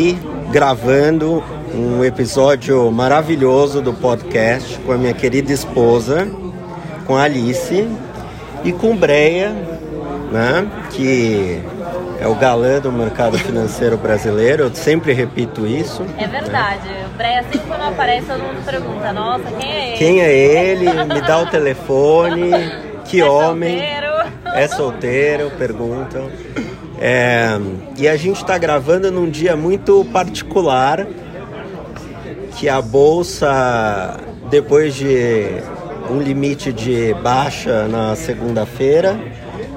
[0.00, 0.16] E
[0.50, 1.44] gravando
[1.74, 6.26] um episódio maravilhoso do podcast com a minha querida esposa,
[7.06, 7.86] com a Alice
[8.64, 9.50] e com Breia,
[10.32, 11.60] né, que
[12.18, 16.02] é o galã do mercado financeiro brasileiro, eu sempre repito isso.
[16.16, 17.06] É verdade, né?
[17.12, 19.98] o Breia sempre quando aparece todo mundo pergunta, nossa, quem é ele?
[19.98, 21.04] Quem é ele?
[21.12, 22.50] Me dá o telefone,
[23.04, 23.76] que é homem.
[23.78, 24.10] Solteiro?
[24.54, 26.30] É solteiro, perguntam.
[27.00, 27.58] É,
[27.96, 31.06] e a gente está gravando num dia muito particular,
[32.58, 34.18] que a bolsa,
[34.50, 35.62] depois de
[36.10, 39.18] um limite de baixa na segunda-feira,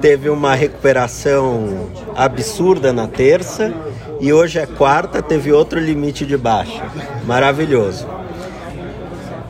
[0.02, 3.72] teve uma recuperação absurda na terça
[4.20, 6.84] e hoje é quarta, teve outro limite de baixa.
[7.24, 8.06] Maravilhoso.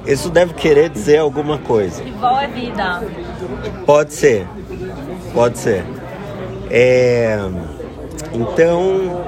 [0.07, 2.05] Isso deve querer dizer alguma coisa.
[2.21, 3.03] Bom é vida.
[3.85, 4.47] Pode ser,
[5.33, 5.85] pode ser.
[6.77, 7.39] É,
[8.33, 9.25] então,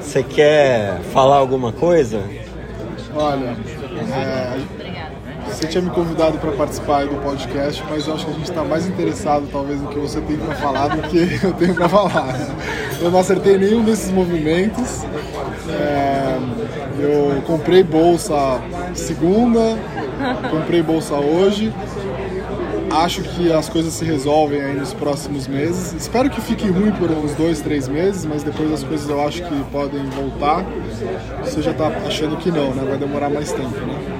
[0.00, 2.22] você quer falar alguma coisa?
[3.14, 3.54] Olha,
[4.16, 4.58] é,
[5.46, 8.64] você tinha me convidado para participar do podcast, mas eu acho que a gente está
[8.64, 12.34] mais interessado talvez no que você tem para falar do que eu tenho para falar.
[13.02, 15.04] Eu não acertei nenhum desses movimentos.
[15.68, 16.38] É,
[16.98, 18.62] eu comprei bolsa
[18.94, 19.76] segunda,
[20.50, 21.70] comprei bolsa hoje.
[22.90, 25.92] Acho que as coisas se resolvem aí nos próximos meses.
[25.92, 29.42] Espero que fique ruim por uns dois, três meses, mas depois as coisas eu acho
[29.42, 30.64] que podem voltar.
[31.44, 32.84] Você já está achando que não, né?
[32.88, 34.18] Vai demorar mais tempo, né?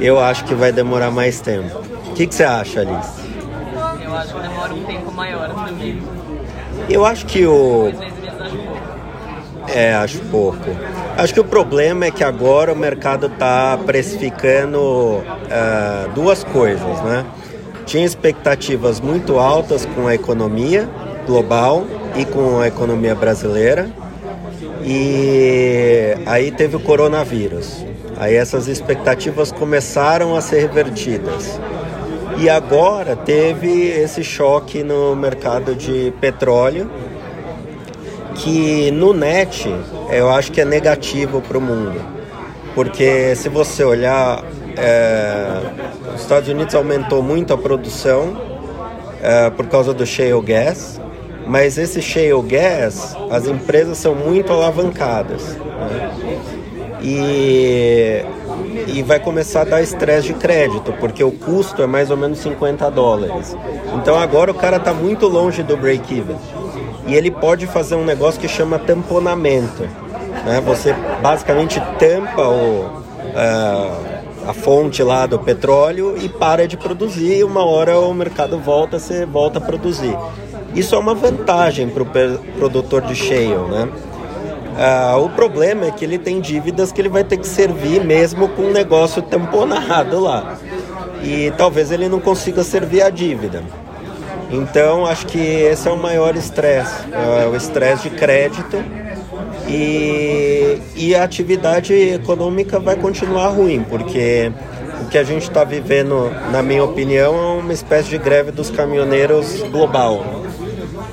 [0.00, 1.76] Eu acho que vai demorar mais tempo.
[2.06, 3.20] O que, que você acha, Alice?
[4.04, 6.00] Eu acho que demora um tempo maior também.
[6.88, 7.92] Eu acho que o.
[9.68, 10.64] É, acho pouco.
[11.16, 17.26] Acho que o problema é que agora o mercado está precificando ah, duas coisas, né?
[17.88, 20.86] Tinha expectativas muito altas com a economia
[21.26, 23.88] global e com a economia brasileira.
[24.84, 27.82] E aí teve o coronavírus.
[28.18, 31.58] Aí essas expectativas começaram a ser revertidas.
[32.36, 36.90] E agora teve esse choque no mercado de petróleo,
[38.34, 39.74] que no net
[40.10, 41.98] eu acho que é negativo para o mundo.
[42.74, 44.44] Porque se você olhar,
[44.78, 45.60] é,
[46.14, 48.36] os Estados Unidos aumentou muito a produção
[49.20, 51.00] é, por causa do shale gas,
[51.46, 55.56] mas esse shale gas, as empresas são muito alavancadas.
[55.56, 56.10] né?
[57.00, 58.24] E,
[58.88, 62.38] e vai começar a dar estresse de crédito, porque o custo é mais ou menos
[62.38, 63.56] 50 dólares.
[63.94, 66.36] Então agora o cara está muito longe do break-even.
[67.06, 69.82] E ele pode fazer um negócio que chama tamponamento.
[70.44, 70.60] Né?
[70.66, 73.02] Você basicamente tampa o,
[73.34, 74.07] ah,
[74.48, 77.44] a fonte lá do petróleo e para de produzir.
[77.44, 80.16] Uma hora o mercado volta, você volta a produzir.
[80.74, 82.06] Isso é uma vantagem para o
[82.56, 83.88] produtor de shale, né?
[84.78, 88.48] Ah, o problema é que ele tem dívidas que ele vai ter que servir mesmo
[88.48, 90.56] com um negócio tamponado lá.
[91.22, 93.62] E talvez ele não consiga servir a dívida.
[94.50, 98.82] Então acho que esse é o maior estresse, é o estresse de crédito
[99.68, 104.50] e, e a atividade econômica vai continuar ruim, porque
[105.02, 108.70] o que a gente está vivendo, na minha opinião, é uma espécie de greve dos
[108.70, 110.24] caminhoneiros global,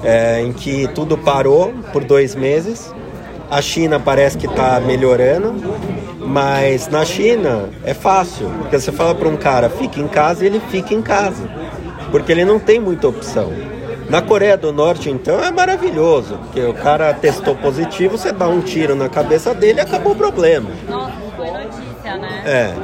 [0.04, 2.94] é, em que tudo parou por dois meses.
[3.50, 5.54] A China parece que está melhorando,
[6.20, 10.48] mas na China é fácil, porque você fala para um cara fica em casa e
[10.48, 11.48] ele fica em casa,
[12.10, 13.52] porque ele não tem muita opção.
[14.10, 18.62] Na Coreia do Norte, então, é maravilhoso, porque o cara testou positivo, você dá um
[18.62, 20.70] tiro na cabeça dele e acabou o problema.
[20.88, 22.44] Nossa, foi notícia, né?
[22.46, 22.76] É.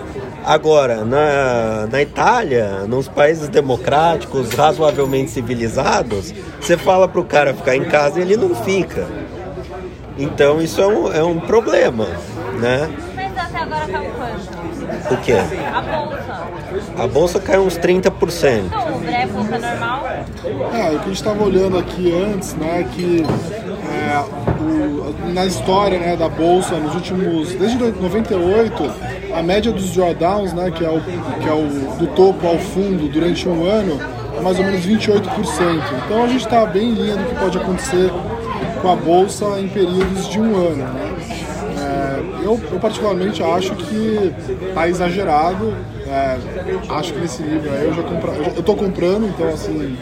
[0.44, 7.84] Agora, na, na Itália, nos países democráticos, razoavelmente civilizados, você fala pro cara ficar em
[7.84, 9.08] casa e ele não fica.
[10.18, 12.08] Então isso é um, é um problema,
[12.60, 12.90] né?
[13.16, 15.14] Mas até agora caiu quanto?
[15.14, 15.34] O quê?
[15.34, 16.42] A bolsa.
[16.98, 18.66] A bolsa caiu uns 30%.
[18.66, 20.04] Então, o Breia falou que é normal.
[20.44, 24.20] É, o que a gente estava olhando aqui antes, né, que é,
[24.64, 28.74] o- na história né, da bolsa, nos últimos, desde 98,
[29.36, 33.08] a média dos drawdowns, né, que é, o, que é o do topo ao fundo
[33.10, 34.00] durante um ano,
[34.36, 35.84] é mais ou menos 28%.
[36.06, 38.12] Então a gente está bem em linha do que pode acontecer
[38.82, 40.78] com a bolsa em períodos de um ano.
[40.78, 41.16] Né?
[41.78, 44.34] É, eu, eu particularmente acho que
[44.70, 45.74] está exagerado.
[46.08, 46.38] é,
[46.90, 48.02] acho que nesse nível aí eu já
[48.56, 49.96] eu, tô comprando, então assim.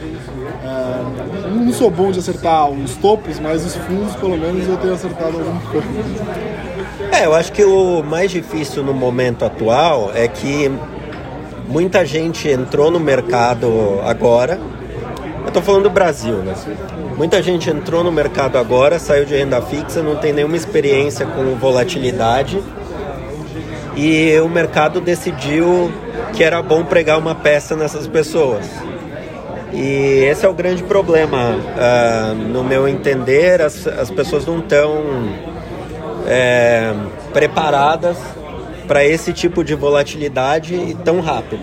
[0.64, 4.94] É, não sou bom de acertar os topos, mas os fundos pelo menos eu tenho
[4.94, 5.88] acertado alguma coisa.
[7.12, 10.72] É, eu acho que o mais difícil no momento atual é que
[11.68, 14.60] muita gente entrou no mercado agora
[15.46, 16.54] Eu tô falando do Brasil, né?
[17.18, 21.56] Muita gente entrou no mercado agora, saiu de renda fixa, não tem nenhuma experiência com
[21.56, 22.62] volatilidade.
[23.96, 25.92] E o mercado decidiu
[26.34, 28.66] que era bom pregar uma peça nessas pessoas.
[29.74, 31.56] E esse é o grande problema.
[31.56, 35.04] Uh, no meu entender, as, as pessoas não estão
[36.28, 36.94] é,
[37.34, 38.18] preparadas
[38.88, 41.62] para esse tipo de volatilidade tão rápido.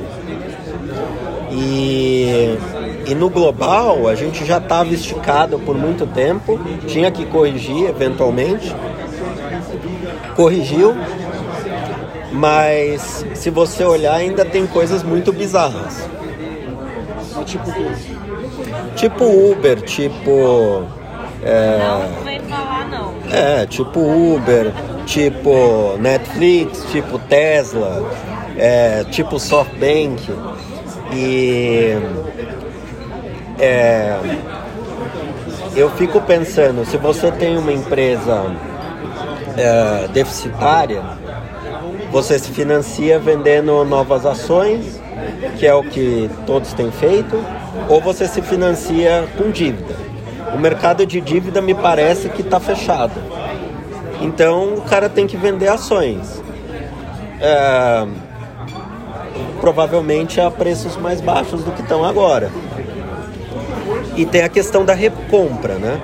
[1.51, 2.57] E,
[3.07, 8.75] e no global, a gente já estava esticado por muito tempo, tinha que corrigir eventualmente.
[10.35, 10.95] Corrigiu,
[12.33, 16.16] mas se você olhar, ainda tem coisas muito bizarras.
[17.47, 17.71] Tipo
[18.97, 20.85] Tipo Uber, tipo.
[21.43, 23.15] É, não vem falar, não.
[23.31, 24.73] É, tipo Uber,
[25.05, 28.11] tipo Netflix, tipo Tesla,
[28.57, 30.33] é, tipo SoftBank.
[31.13, 31.97] E.
[33.59, 34.19] É,
[35.77, 38.45] eu fico pensando, se você tem uma empresa
[39.57, 41.03] é, deficitária,
[42.11, 45.01] você se financia vendendo novas ações,
[45.59, 47.37] que é o que todos têm feito,
[47.89, 49.95] ou você se financia com dívida.
[50.55, 53.21] O mercado de dívida me parece que está fechado.
[54.21, 56.43] Então o cara tem que vender ações.
[57.41, 58.07] É,
[59.61, 62.51] provavelmente a preços mais baixos do que estão agora.
[64.17, 66.01] E tem a questão da recompra, né?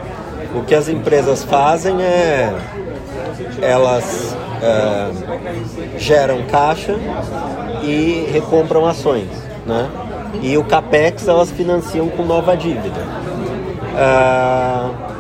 [0.55, 2.53] O que as empresas fazem é
[3.61, 6.97] elas é, geram caixa
[7.83, 9.29] e recompram ações,
[9.67, 9.89] né?
[10.41, 13.01] E o capex elas financiam com nova dívida.
[13.97, 15.13] É,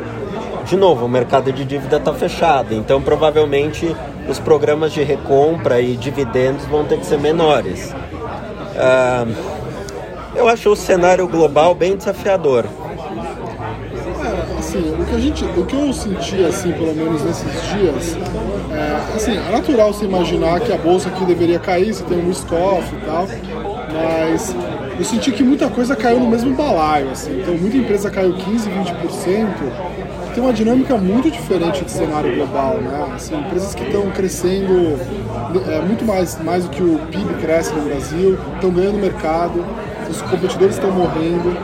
[0.64, 3.94] de novo, o mercado de dívida está fechado, então provavelmente
[4.28, 7.92] os programas de recompra e dividendos vão ter que ser menores.
[8.72, 9.62] Uh,
[10.34, 12.64] eu acho o cenário global bem desafiador.
[14.72, 18.16] Assim, o que a gente, o que eu senti assim, pelo menos nesses dias,
[18.70, 22.28] é, assim, é natural se imaginar que a bolsa aqui deveria cair, se tem um
[22.28, 23.28] risk-off e tal,
[23.92, 24.56] mas
[24.98, 27.38] eu senti que muita coisa caiu no mesmo balaio, assim.
[27.42, 30.32] Então, muita empresa caiu 15, 20%.
[30.34, 33.12] Tem uma dinâmica muito diferente do cenário global, né?
[33.14, 34.98] Assim, empresas que estão crescendo
[35.70, 39.62] é, muito mais, mais do que o PIB cresce no Brasil, estão ganhando mercado,
[40.08, 41.54] os competidores estão morrendo.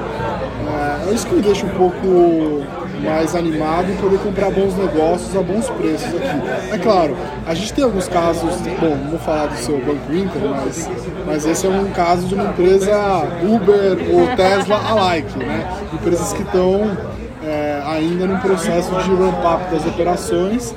[1.07, 2.67] É, é isso que me deixa um pouco
[3.03, 6.73] mais animado em poder comprar bons negócios a bons preços aqui.
[6.73, 7.17] É claro,
[7.47, 10.91] a gente tem alguns casos, bom, não vou falar do seu Banco Inter, mas,
[11.27, 15.69] mas esse é um caso de uma empresa Uber ou Tesla alike, né?
[15.93, 16.97] Empresas que estão
[17.45, 20.75] é, ainda no processo de ramp-up das operações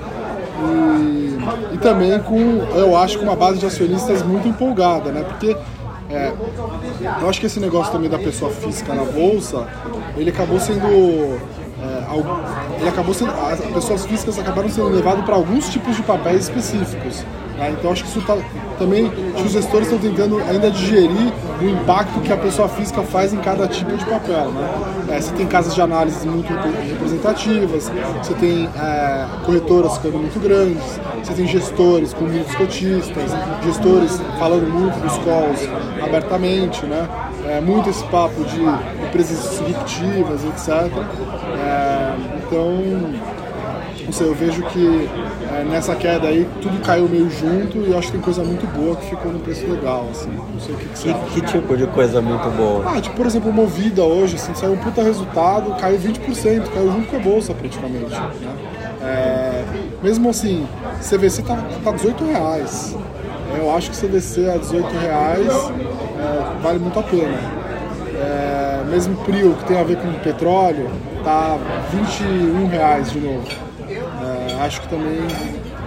[0.64, 2.38] e, e também com,
[2.76, 5.24] eu acho, com uma base de acionistas muito empolgada, né?
[5.24, 5.56] Porque
[6.10, 6.34] é,
[7.22, 9.66] eu acho que esse negócio também da pessoa física na bolsa,
[10.18, 11.40] ele acabou sendo
[12.80, 17.26] ele acabou sendo, as pessoas físicas acabaram sendo levadas para alguns tipos de papéis específicos.
[17.58, 17.76] Né?
[17.78, 18.36] Então acho que isso tá,
[18.80, 21.32] também os gestores estão tentando ainda digerir
[21.62, 24.52] o impacto que a pessoa física faz em cada tipo de papel.
[24.52, 24.70] Né?
[25.10, 27.92] É, você tem casas de análise muito representativas,
[28.22, 33.32] você tem é, corretoras ficando muito grandes, você tem gestores com muitos cotistas,
[33.64, 35.70] gestores falando muito dos calls
[36.04, 37.08] abertamente, né?
[37.46, 38.62] É, muito esse papo de
[39.06, 40.92] empresas disruptivas, etc.
[42.52, 43.32] É, então,
[44.06, 45.10] não sei, eu vejo que
[45.50, 48.96] é, nessa queda aí tudo caiu meio junto e acho que tem coisa muito boa
[48.98, 50.30] que ficou no preço legal, assim.
[50.32, 52.84] Não sei o que, que você que, que tipo de coisa muito boa?
[52.86, 57.08] Ah, tipo, por exemplo, Movida hoje, assim, saiu um puta resultado, caiu 20%, caiu junto
[57.08, 58.12] com a bolsa praticamente.
[58.12, 58.30] Né?
[59.02, 59.64] É,
[60.04, 60.68] mesmo assim,
[61.00, 62.98] CVC tá, tá 18 reais.
[63.58, 67.38] Eu acho que CVC a 18 reais é, vale muito a pena.
[68.16, 70.90] É, mesmo Prio, que tem a ver com petróleo,
[71.24, 71.58] tá
[71.92, 73.48] 21 reais de novo.
[73.90, 75.20] É, acho que também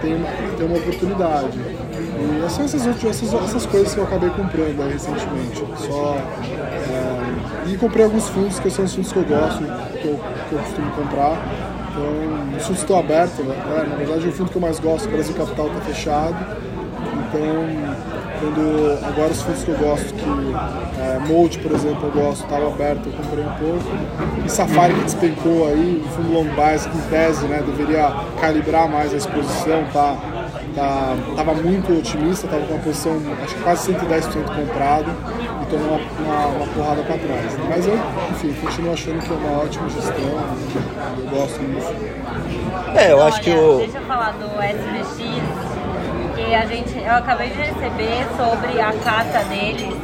[0.01, 0.27] tem uma,
[0.57, 1.57] tem uma oportunidade.
[1.57, 5.63] E são essas, essas, essas coisas que eu acabei comprando aí, recentemente.
[5.77, 10.19] Só, é, e comprei alguns fundos que são os fundos que eu gosto, que eu,
[10.49, 11.37] que eu costumo comprar.
[11.91, 13.55] Então, os fundos estão abertos, né?
[13.55, 16.35] É, na verdade, o fundo que eu mais gosto, o Brasil Capital, está fechado.
[17.27, 20.25] Então, quando agora os fundos que eu gosto, que
[20.99, 24.45] é, Mold, por exemplo, eu gosto, estava aberto, eu comprei um pouco.
[24.45, 28.89] E Safari que despencou aí, o fundo long bias que em tese né, deveria calibrar
[28.89, 30.17] mais a exposição, tá,
[30.75, 35.11] tá, tava muito otimista, estava com uma posição acho que quase 110% comprado
[35.61, 37.57] e tomou uma, uma, uma porrada para trás.
[37.69, 37.99] Mas eu,
[38.31, 40.15] enfim, continuo achando que é uma ótima gestão,
[41.17, 41.93] eu gosto disso.
[42.95, 43.77] É, eu acho Olha, que o.
[43.79, 45.74] Deixa eu falar do SBX,
[46.53, 49.95] a gente, eu acabei de receber sobre a cata deles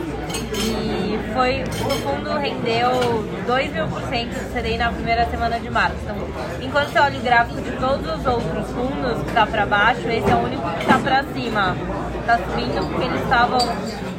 [0.53, 5.69] E foi, o fundo rendeu 2 mil por cento do CDI na primeira semana de
[5.69, 5.98] março.
[6.03, 6.15] Então,
[6.62, 10.29] enquanto você olha o gráfico de todos os outros fundos que está para baixo, esse
[10.29, 11.75] é o único que está para cima.
[12.19, 13.60] Está subindo porque eles estavam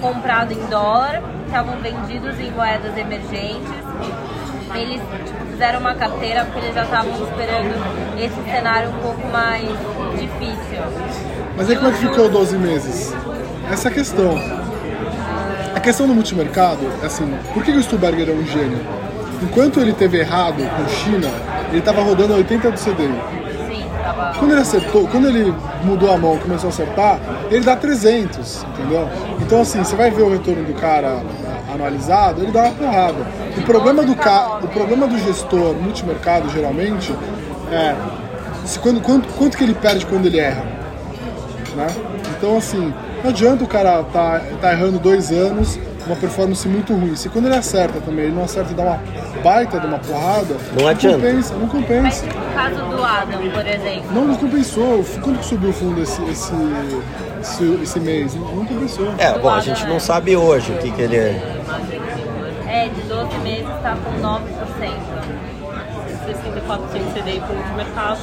[0.00, 3.82] comprados em dólar, estavam vendidos em moedas emergentes.
[4.74, 9.68] Eles tipo, fizeram uma carteira porque eles já estavam esperando esse cenário um pouco mais
[10.18, 11.41] difícil.
[11.56, 13.12] Mas aí como é que ficou 12 meses?
[13.70, 14.34] Essa é a questão.
[15.74, 18.78] A questão do multimercado, é assim, por que o Stuberger é um gênio?
[19.42, 21.28] Enquanto ele teve errado com China,
[21.70, 23.42] ele estava rodando 80 do CDI.
[24.02, 24.38] Tava.
[24.38, 25.54] Quando ele acertou, quando ele
[25.84, 29.08] mudou a mão e começou a acertar, ele dá 300, entendeu?
[29.40, 31.22] Então assim, você vai ver o retorno do cara
[31.72, 33.26] anualizado, ele dá uma porrada.
[33.56, 34.58] O problema do ca...
[34.62, 37.14] o problema do gestor multimercado geralmente
[37.70, 37.94] é
[38.64, 40.64] se quando, quanto, quanto que ele perde quando ele erra,
[41.74, 41.86] né?
[42.36, 47.14] Então assim, não adianta o cara tá, tá errando dois anos, uma performance muito ruim.
[47.16, 49.00] Se quando ele acerta também, ele não acerta e dá uma
[49.42, 51.16] baita de uma porrada, Não adianta.
[51.18, 52.26] compensa, não Mas compensa.
[52.26, 55.04] no caso do Adam, por exemplo, Não, não compensou.
[55.22, 56.52] Quanto que subiu o fundo esse, esse,
[57.40, 58.34] esse, esse mês?
[58.34, 59.12] Não, não compensou.
[59.18, 61.40] É, bom, a gente não sabe hoje o que, que ele é.
[62.68, 64.42] é de 12 meses está com 9%.
[66.22, 68.20] 64% CDI para o mercado.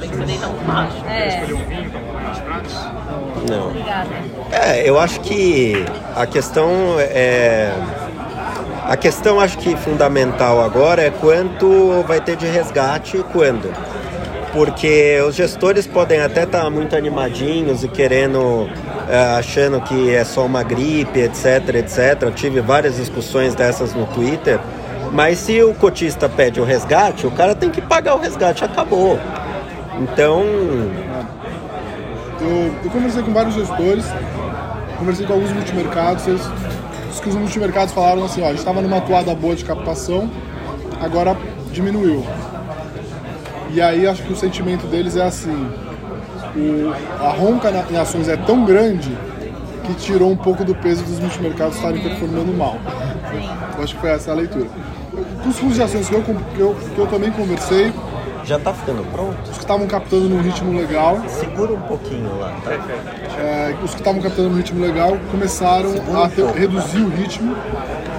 [0.00, 0.96] Bem que o CDI está muito baixo.
[1.06, 1.46] É,
[3.48, 3.68] Não.
[3.68, 4.08] obrigada.
[4.50, 7.72] É, eu acho que a questão é.
[8.84, 13.72] A questão acho que fundamental agora é quanto vai ter de resgate e quando.
[14.52, 18.68] Porque os gestores podem até estar muito animadinhos e querendo,
[19.08, 22.22] é, achando que é só uma gripe, etc, etc.
[22.22, 24.60] Eu tive várias discussões dessas no Twitter.
[25.10, 29.18] Mas se o cotista pede o resgate, o cara tem que pagar o resgate, acabou.
[30.00, 30.42] Então,
[32.44, 34.04] Eu, eu conversei com vários gestores,
[34.98, 36.26] conversei com alguns multimercados.
[36.26, 36.42] Eles,
[37.10, 40.30] os que os multimercados falaram assim: ó, a gente estava numa atuada boa de captação,
[41.00, 41.34] agora
[41.72, 42.22] diminuiu.
[43.70, 45.68] E aí acho que o sentimento deles é assim:
[46.54, 49.16] o, a ronca na, em ações é tão grande
[49.86, 52.76] que tirou um pouco do peso dos multimercados estarem performando mal.
[53.76, 54.66] Eu acho que foi essa a leitura.
[55.42, 57.90] Com os fundos de ações que eu, que eu, que eu também conversei,
[58.44, 59.36] já tá ficando pronto?
[59.44, 62.72] os que estavam captando num ritmo legal, Segura um pouquinho lá, tá?
[63.40, 65.90] é, os que estavam captando no ritmo legal começaram
[66.22, 67.56] a ter- reduzir o ritmo.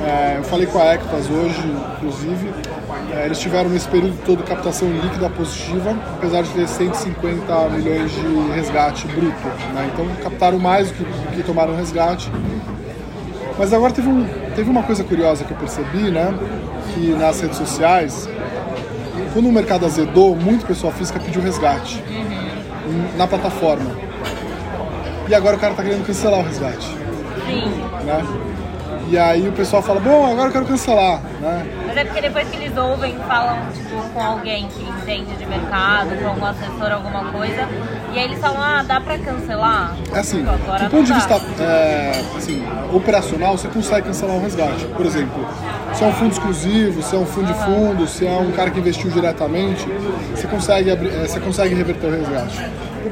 [0.05, 1.61] É, eu falei com a Ectas hoje,
[1.97, 2.51] inclusive.
[3.13, 8.51] É, eles tiveram nesse período todo captação líquida positiva, apesar de ter 150 milhões de
[8.53, 9.47] resgate bruto.
[9.73, 9.89] né?
[9.93, 12.31] Então captaram mais do que, do que tomaram resgate.
[13.57, 16.33] Mas agora teve, um, teve uma coisa curiosa que eu percebi, né?
[16.93, 18.27] Que nas redes sociais,
[19.35, 23.91] quando o mercado azedou, muito pessoa física pediu resgate em- na plataforma.
[25.27, 26.87] E agora o cara tá querendo cancelar o resgate,
[27.45, 27.65] Sim.
[28.05, 28.25] né?
[29.09, 31.67] E aí o pessoal fala, bom, agora eu quero cancelar, né?
[31.85, 36.15] Mas é porque depois que eles ouvem, falam tipo, com alguém que entende de mercado,
[36.17, 37.67] com algum assessor, alguma coisa,
[38.15, 39.93] e aí eles falam, ah, dá pra cancelar?
[40.13, 44.85] É assim, agora do ponto de vista é, assim, operacional, você consegue cancelar um resgate.
[44.85, 45.45] Por exemplo,
[45.93, 48.71] se é um fundo exclusivo, se é um fundo de fundo, se é um cara
[48.71, 49.85] que investiu diretamente,
[50.33, 52.57] você consegue, abrir- é, você consegue reverter o resgate.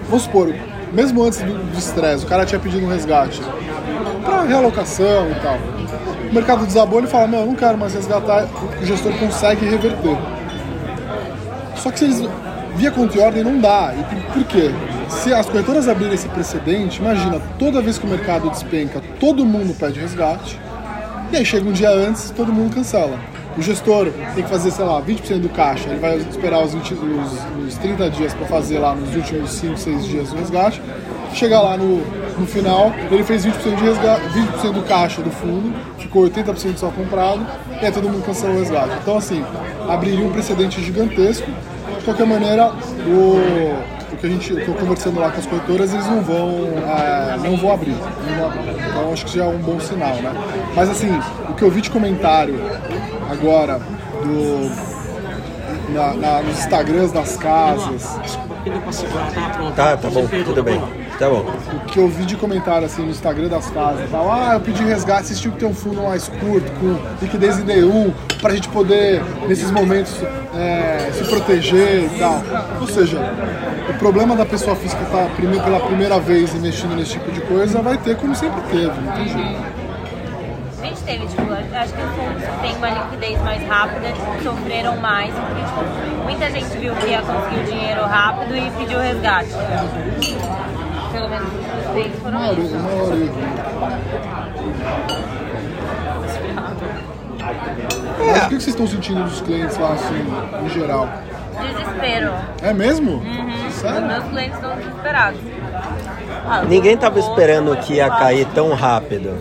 [0.08, 0.56] Vamos supor,
[0.94, 3.42] mesmo antes do estresse, o cara tinha pedido um resgate
[4.24, 5.58] para realocação e tal.
[6.32, 8.48] O mercado desabou, ele fala, meu, eu não quero mais resgatar,
[8.82, 10.18] o gestor consegue reverter.
[11.76, 12.24] Só que se eles
[12.76, 13.94] via conta e ordem não dá.
[13.94, 14.72] E por quê?
[15.10, 19.76] Se as corretoras abrirem esse precedente, imagina, toda vez que o mercado despenca, todo mundo
[19.78, 20.60] pede resgate.
[21.32, 23.18] E aí chega um dia antes, todo mundo cancela.
[23.58, 26.94] O gestor tem que fazer, sei lá, 20% do caixa, ele vai esperar os, 20,
[26.94, 30.82] os, os 30 dias para fazer lá nos últimos 5, 6 dias o resgate.
[31.34, 31.98] Chega lá no,
[32.38, 36.90] no final, ele fez 20% de resgate, 20% do caixa do fundo, ficou 80% só
[36.90, 37.46] comprado,
[37.80, 38.94] e aí todo mundo cancelou o resgate.
[39.02, 39.44] Então assim,
[39.88, 41.50] abriria um precedente gigantesco.
[42.00, 42.72] De qualquer maneira,
[43.08, 46.22] o, o que a gente, o que eu conversando lá com as corretoras, eles não
[46.22, 47.96] vão, é, não vão abrir.
[48.90, 50.32] Então acho que já é um bom sinal, né?
[50.76, 51.10] Mas assim,
[51.50, 52.56] o que eu vi de comentário
[53.30, 53.80] agora
[54.24, 54.72] do,
[55.94, 58.18] na, na- nos Instagrams das casas,
[58.64, 59.76] Pediu pra segurar, tá pronto.
[59.76, 60.82] Tá, tá bom, tudo bem.
[61.20, 61.46] Tá bom.
[61.74, 64.62] o que eu vi de comentário assim no Instagram das casas e tal, ah, eu
[64.62, 68.54] pedi resgate, vocês tinham que ter um fundo mais curto, com liquidez em D1, pra
[68.54, 70.16] gente poder, nesses momentos,
[70.56, 72.42] é, se proteger e tal.
[72.80, 73.20] Ou seja,
[73.90, 75.30] o problema da pessoa física estar
[75.64, 79.28] pela primeira vez investindo nesse tipo de coisa vai ter como sempre teve, não tem
[79.28, 79.83] jeito.
[81.06, 84.08] Teve, tipo, acho que os fundos que têm uma liquidez mais rápida
[84.42, 89.00] sofreram mais, porque tipo, muita gente viu que ia conseguir o dinheiro rápido e pediu
[89.00, 89.50] resgate.
[91.12, 92.74] Pelo menos os clientes foram Uma isso.
[98.20, 100.26] Mas o que vocês estão sentindo dos clientes lá, assim,
[100.66, 101.10] em geral?
[101.62, 102.32] Desespero.
[102.62, 103.22] É mesmo?
[103.68, 104.08] Os Sério?
[104.08, 105.40] meus clientes estão desesperados.
[106.46, 109.38] Ah, Ninguém tava vou- esperando que ia cair tão rápido.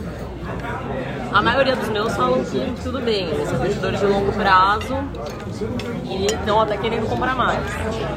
[1.32, 4.94] A maioria dos meus falam que tudo bem, eles são investidores de longo prazo
[6.04, 7.58] e estão até querendo comprar mais.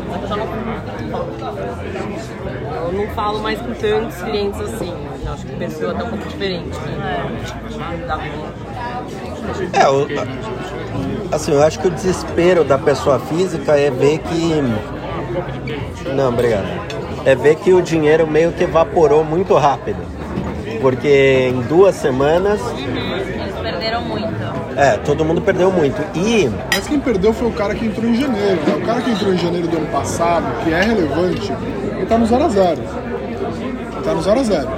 [0.10, 0.46] Mas eu já não.
[2.86, 4.94] Eu não falo mais com tantos clientes assim.
[5.26, 6.78] Eu acho que o perfil é até um pouco diferente.
[6.78, 7.42] Né?
[9.74, 14.62] É, assim, eu acho que o desespero da pessoa física é ver que.
[16.14, 16.68] Não, obrigado.
[17.26, 20.15] É ver que o dinheiro meio que evaporou muito rápido.
[20.82, 24.34] Porque em duas semanas, Eles perderam muito.
[24.76, 26.02] é, todo mundo perdeu muito.
[26.18, 28.58] E Mas quem perdeu foi o cara que entrou em janeiro.
[28.68, 28.76] Né?
[28.76, 31.52] O cara que entrou em janeiro do ano passado, que é relevante,
[31.98, 34.70] ele tá no 0 a 0 Ele tá no 0 a 0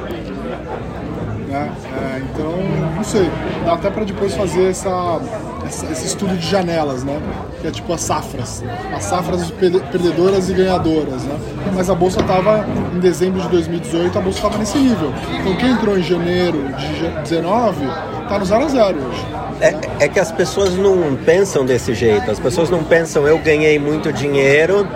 [1.48, 1.72] né?
[1.98, 2.54] É, então,
[2.96, 3.30] não sei.
[3.66, 5.20] Dá até pra depois fazer essa,
[5.66, 7.20] essa- esse estudo de janelas, né?
[7.62, 8.64] Que é tipo as safras.
[8.96, 11.36] As safras perde- perdedoras e ganhadoras, né?
[11.74, 15.12] Mas a bolsa tava, em dezembro de 2018, a bolsa tava nesse nível.
[15.40, 17.86] Então quem entrou em janeiro de 2019
[18.30, 19.26] tá no 0 a 0 hoje.
[19.62, 22.30] é, é que as pessoas não pensam desse jeito.
[22.30, 24.88] As pessoas não pensam, eu ganhei muito dinheiro.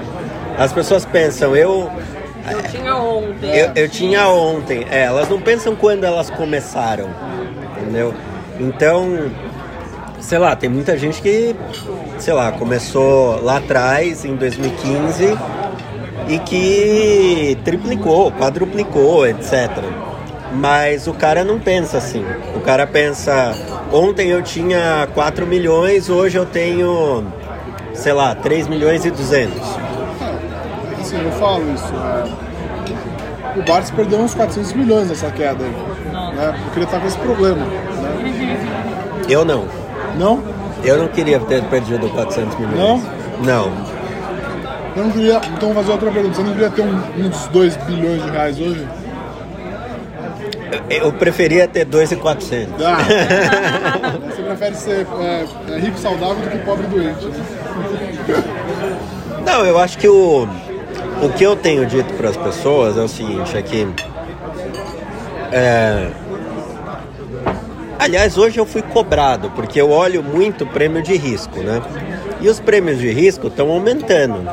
[0.58, 1.89] As pessoas pensam, eu
[2.48, 3.50] Eu tinha ontem.
[3.58, 4.86] Eu, eu tinha ontem.
[4.91, 7.08] É, elas não pensam quando elas começaram,
[7.80, 8.13] entendeu?
[8.60, 9.32] Então,
[10.22, 11.56] sei lá, tem muita gente que,
[12.20, 15.38] sei lá, começou lá atrás, em 2015,
[16.30, 19.70] e que triplicou, quadruplicou, etc.
[20.54, 22.24] Mas o cara não pensa assim.
[22.56, 23.56] O cara pensa,
[23.92, 27.25] ontem eu tinha 4 milhões, hoje eu tenho,
[27.94, 29.58] sei lá, 3 milhões e 200.
[29.58, 31.94] É, assim, eu falo isso.
[31.96, 35.72] é, o Bartz perdeu uns 400 milhões nessa queda aí.
[36.36, 36.60] Né?
[36.63, 37.66] Porque ele tá com esse problema.
[37.66, 39.25] Né?
[39.28, 39.80] Eu não.
[40.18, 40.44] Não?
[40.84, 43.03] Eu não queria ter perdido 400 milhões.
[43.44, 43.72] Não?
[44.96, 45.41] Eu não queria.
[45.53, 46.36] Então vou fazer outra pergunta.
[46.36, 48.88] Você não queria ter um, uns 2 bilhões de reais hoje?
[50.89, 52.77] Eu preferia ter 2,400.
[52.77, 52.98] Dá.
[54.29, 57.25] Você prefere ser é, é, rico e saudável do que pobre e doente.
[57.25, 58.44] Né?
[59.46, 60.48] Não, eu acho que o,
[61.22, 63.88] o que eu tenho dito para as pessoas é o seguinte, é que...
[65.51, 66.09] é,
[68.01, 71.81] aliás, hoje eu fui cobrado, porque eu olho muito prêmio de risco, né?
[72.42, 74.50] E os prêmios de risco estão aumentando.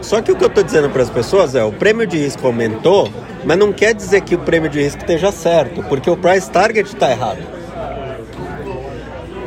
[0.00, 2.44] Só que o que eu estou dizendo para as pessoas é, o prêmio de risco
[2.46, 3.08] aumentou,
[3.44, 6.92] mas não quer dizer que o prêmio de risco esteja certo, porque o price target
[6.92, 7.38] está errado.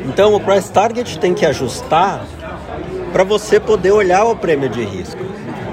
[0.05, 2.25] Então o price target tem que ajustar
[3.11, 5.21] para você poder olhar o prêmio de risco.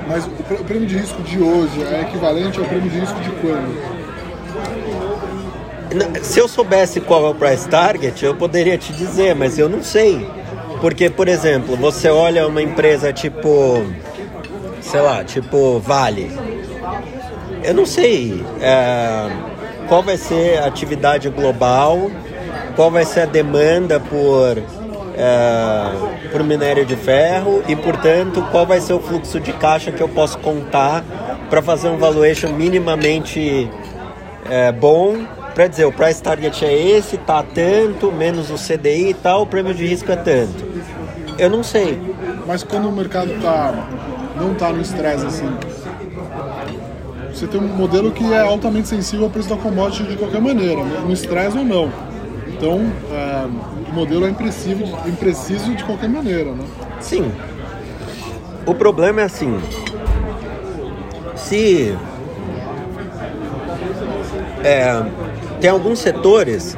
[0.09, 3.20] Mas o, pr- o prêmio de risco de hoje é equivalente ao prêmio de risco
[3.20, 4.02] de quando?
[6.22, 9.83] Se eu soubesse qual é o price target, eu poderia te dizer, mas eu não
[9.83, 10.26] sei.
[10.81, 13.85] Porque, por exemplo, você olha uma empresa tipo,
[14.81, 16.31] sei lá, tipo Vale.
[17.62, 19.31] Eu não sei é,
[19.88, 22.11] qual vai ser a atividade global,
[22.74, 24.59] qual vai ser a demanda por,
[25.16, 30.00] é, por minério de ferro e, portanto, qual vai ser o fluxo de caixa que
[30.00, 31.05] eu posso contar
[31.48, 33.70] para fazer um valuation minimamente
[34.50, 35.18] é, bom
[35.55, 39.47] para dizer o price target é esse, tá tanto, menos o CDI e tal, o
[39.47, 40.65] prêmio de risco é tanto.
[41.38, 42.01] Eu não sei.
[42.47, 43.73] Mas quando o mercado tá,
[44.37, 45.49] não tá no estresse assim,
[47.33, 50.83] você tem um modelo que é altamente sensível ao preço da commodity de qualquer maneira,
[50.83, 51.03] né?
[51.05, 51.93] no estresse ou não.
[52.47, 53.47] Então, é,
[53.91, 56.65] o modelo é impreciso, impreciso de qualquer maneira, né?
[57.01, 57.33] Sim.
[58.65, 59.59] O problema é assim.
[61.35, 61.97] Se
[64.62, 65.03] é,
[65.62, 66.77] tem alguns setores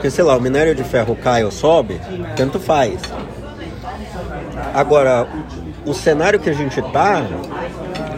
[0.00, 2.00] que, sei lá, o minério de ferro cai ou sobe,
[2.34, 3.00] tanto faz.
[4.74, 5.28] Agora,
[5.86, 7.22] o cenário que a gente está,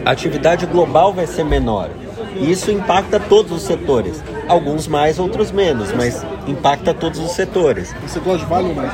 [0.02, 1.90] a atividade global vai ser menor.
[2.36, 4.24] E isso impacta todos os setores.
[4.48, 7.94] Alguns mais, outros menos, mas impacta todos os setores.
[8.00, 8.90] Você gosta de Vale ou não?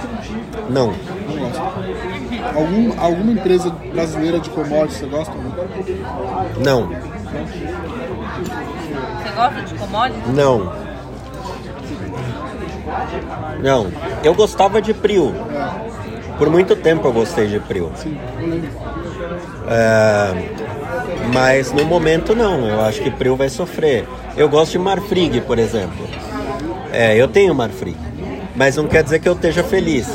[0.69, 0.87] Não.
[1.29, 1.63] Não gosta.
[2.57, 5.33] Algum, alguma empresa brasileira de commodities você gosta?
[5.33, 6.89] ou Não?
[6.89, 7.92] Não.
[9.51, 10.35] De commodities?
[10.35, 10.73] Não.
[13.61, 13.93] Não.
[14.23, 15.35] Eu gostava de Prio.
[16.39, 17.93] Por muito tempo eu gostei de Prio.
[19.69, 20.35] É,
[21.33, 22.67] mas no momento não.
[22.67, 24.07] Eu acho que Prio vai sofrer.
[24.37, 26.07] Eu gosto de Marfrig, por exemplo.
[26.93, 27.97] É, eu tenho Marfrig.
[28.55, 30.09] Mas não quer dizer que eu esteja feliz.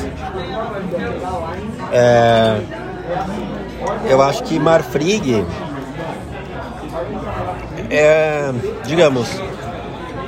[1.92, 2.60] É,
[4.10, 5.46] eu acho que Marfrig
[7.90, 8.52] é,
[8.86, 9.28] digamos,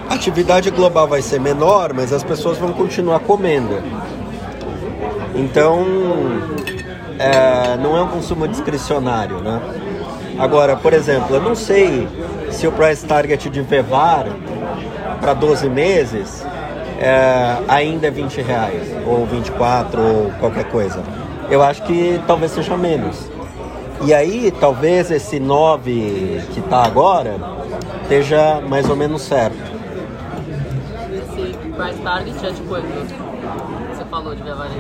[0.10, 3.82] a atividade global vai ser menor, mas as pessoas vão continuar comendo.
[5.36, 5.86] Então,
[7.18, 9.62] é, não é um consumo discricionário, né?
[10.38, 12.08] Agora, por exemplo, eu não sei
[12.50, 14.26] se o price target de Vevar
[15.20, 16.46] para 12 meses
[17.00, 21.04] é, ainda é 20 reais, ou 24, ou qualquer coisa.
[21.50, 23.30] Eu acho que talvez seja menos.
[24.02, 27.36] E aí, talvez esse 9 que está agora
[28.04, 29.58] esteja mais ou menos certo.
[31.12, 32.88] Esse price target é de quanto?
[33.94, 34.80] Você falou de Via Varejo.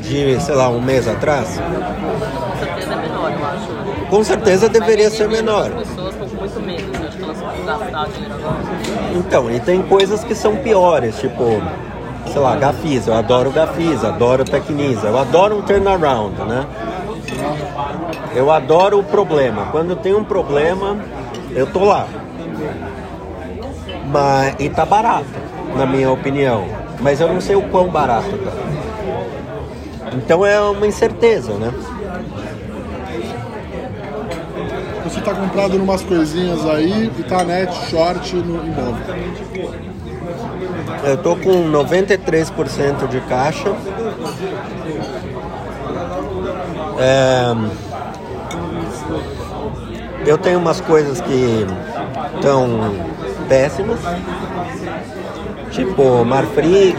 [0.00, 1.58] De, sei lá, um mês atrás?
[1.58, 4.06] Com certeza é menor, eu acho.
[4.10, 5.70] Com certeza deveria ser menor.
[5.70, 8.56] As pessoas estão com muito medo, acho que elas vão gastar dinheiro agora.
[9.14, 11.62] Então, e tem coisas que são piores, tipo,
[12.32, 13.10] sei lá, Gafisa.
[13.10, 16.66] Eu adoro Gafisa, adoro Tecnisa, eu adoro um turnaround, né?
[18.34, 19.66] Eu adoro o problema.
[19.70, 20.96] Quando tem um problema,
[21.54, 22.06] eu tô lá.
[24.10, 25.26] Mas, e tá barato,
[25.76, 26.64] na minha opinião.
[27.00, 28.52] Mas eu não sei o quão barato tá.
[30.14, 31.72] Então é uma incerteza, né?
[35.04, 39.93] Você tá comprado numas coisinhas aí e tá net short no imóvel.
[41.06, 43.70] Eu tô com 93% de caixa.
[46.98, 47.54] É,
[50.26, 51.66] Eu tenho umas coisas que
[52.36, 52.94] estão
[53.48, 54.00] péssimas.
[55.70, 56.96] Tipo Marfrig,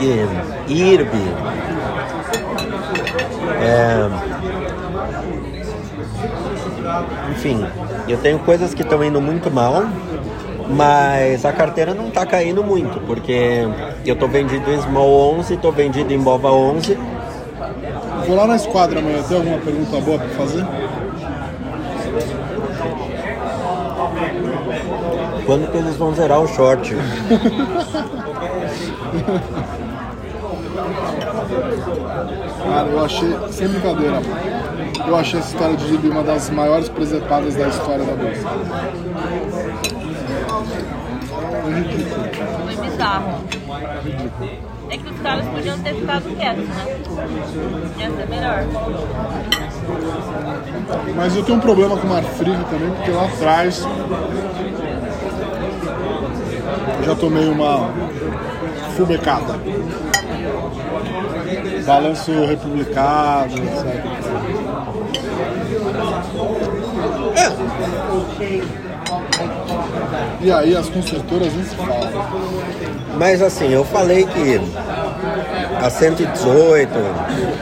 [0.67, 1.17] IRB.
[3.61, 4.09] É,
[7.31, 7.65] Enfim,
[8.07, 9.83] eu tenho coisas que estão indo muito mal,
[10.69, 13.67] mas a carteira não está caindo muito, porque
[14.05, 16.97] eu tô vendido em Small 11, tô vendido em Bova 11.
[18.27, 20.65] Vou lá na esquadra amanhã, tem alguma pergunta boa pra fazer?
[25.45, 26.95] Quando que eles vão zerar o short?
[32.63, 34.19] Cara, eu achei, sem brincadeira,
[35.07, 38.49] eu achei essa história de Gibi uma das maiores presepadas da história da bolsa.
[42.65, 43.43] Foi bizarro.
[44.89, 46.85] É que os caras podiam ter ficado quietos, né?
[47.97, 48.63] Ia ser melhor.
[51.15, 53.85] Mas eu tenho um problema com o Marfrig também, porque lá atrás
[56.99, 57.89] eu já tomei uma
[58.95, 59.59] fubecada.
[61.85, 64.05] Balanço republicano, etc.
[70.41, 72.09] E aí as construtoras nem se falam.
[73.17, 74.61] Mas assim, eu falei que
[75.81, 76.89] a 118,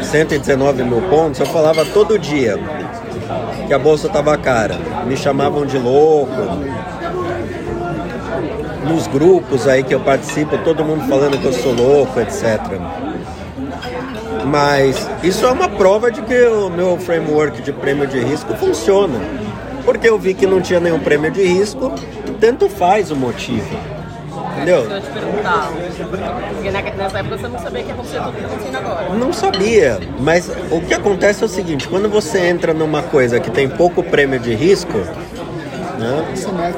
[0.01, 2.59] 119 mil pontos, eu falava todo dia
[3.67, 4.75] que a bolsa estava cara.
[5.05, 6.31] Me chamavam de louco.
[8.87, 12.59] Nos grupos aí que eu participo, todo mundo falando que eu sou louco, etc.
[14.45, 19.19] Mas isso é uma prova de que o meu framework de prêmio de risco funciona.
[19.85, 21.93] Porque eu vi que não tinha nenhum prêmio de risco,
[22.43, 23.73] tanto faz o motivo.
[24.51, 24.79] Entendeu?
[24.79, 25.71] Eu te perguntar.
[26.53, 29.09] Porque nessa época você não sabia o que tudo que tá acontecendo agora.
[29.11, 33.49] Não sabia, mas o que acontece é o seguinte: quando você entra numa coisa que
[33.49, 34.97] tem pouco prêmio de risco,
[35.97, 36.73] né,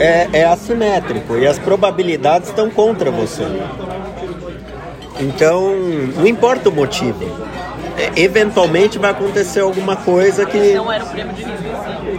[0.00, 3.44] é, é assimétrico e as probabilidades estão contra você.
[5.20, 5.70] Então,
[6.16, 7.26] não importa o motivo.
[8.16, 10.72] Eventualmente vai acontecer alguma coisa que.
[10.72, 11.67] Não era o prêmio de risco.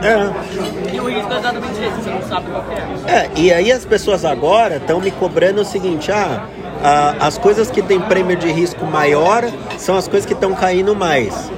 [0.02, 2.66] É, E o risco é exatamente esse, você não sabe qual
[3.08, 3.12] é.
[3.12, 6.48] É, e aí as pessoas agora estão me cobrando o seguinte, ah,
[6.84, 9.44] ah, as coisas que têm prêmio de risco maior
[9.78, 11.52] são as coisas que estão caindo mais.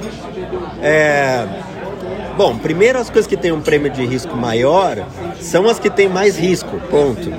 [0.80, 1.46] É,
[2.36, 5.04] bom, primeiro as coisas que têm um prêmio de risco maior
[5.40, 7.32] são as que têm mais risco, ponto.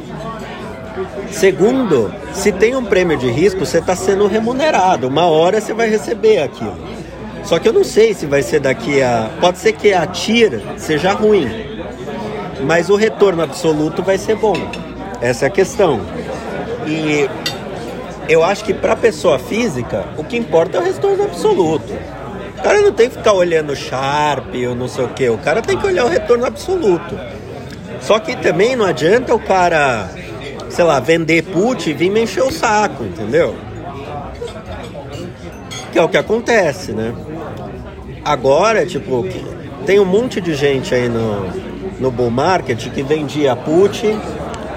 [1.32, 5.08] Segundo, se tem um prêmio de risco, você está sendo remunerado.
[5.08, 6.76] Uma hora você vai receber aquilo.
[7.44, 9.30] Só que eu não sei se vai ser daqui a.
[9.40, 11.50] Pode ser que a TIR seja ruim,
[12.66, 14.56] mas o retorno absoluto vai ser bom.
[15.22, 16.02] Essa é a questão.
[16.88, 17.30] E
[18.28, 21.94] eu acho que para pessoa física, o que importa é o retorno absoluto.
[22.58, 25.62] O cara não tem que ficar olhando Sharp ou não sei o que, o cara
[25.62, 27.20] tem que olhar o retorno absoluto.
[28.00, 30.10] Só que também não adianta o cara,
[30.70, 33.56] sei lá, vender put e vir me encher o saco, entendeu?
[35.92, 37.14] Que é o que acontece, né?
[38.24, 39.26] Agora, tipo,
[39.86, 41.48] tem um monte de gente aí no,
[42.00, 44.02] no bull market que vendia put,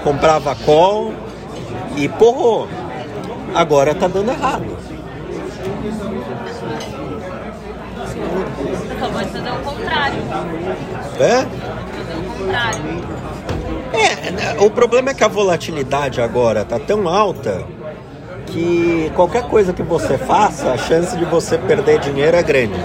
[0.03, 1.13] comprava call
[1.95, 2.67] e porrou.
[3.55, 4.77] Agora tá dando errado.
[9.17, 10.17] pode fazer o contrário.
[11.19, 11.67] É?
[13.97, 17.63] É, o problema é que a volatilidade agora tá tão alta
[18.47, 22.79] que qualquer coisa que você faça, a chance de você perder dinheiro é grande.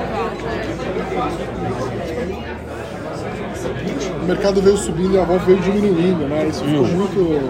[4.23, 6.47] O mercado veio subindo e a volta veio diminuindo, né?
[6.49, 7.41] Isso ficou muito.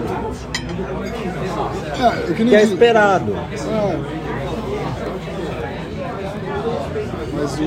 [2.01, 3.33] É, eu que nem Que é diz- esperado.
[3.35, 3.99] É.
[7.33, 7.63] Mas o.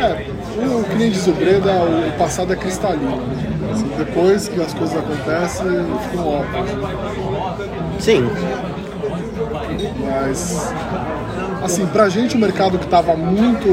[0.00, 0.26] É,
[0.66, 3.16] o que nem diz o Breda, o passado é cristalino.
[3.16, 3.46] né?
[3.72, 5.66] Assim, depois que as coisas acontecem,
[6.10, 6.70] ficam óbvios.
[8.00, 8.28] Sim.
[10.04, 10.72] Mas,
[11.62, 13.68] assim, pra gente o mercado que estava muito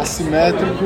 [0.00, 0.84] assimétrico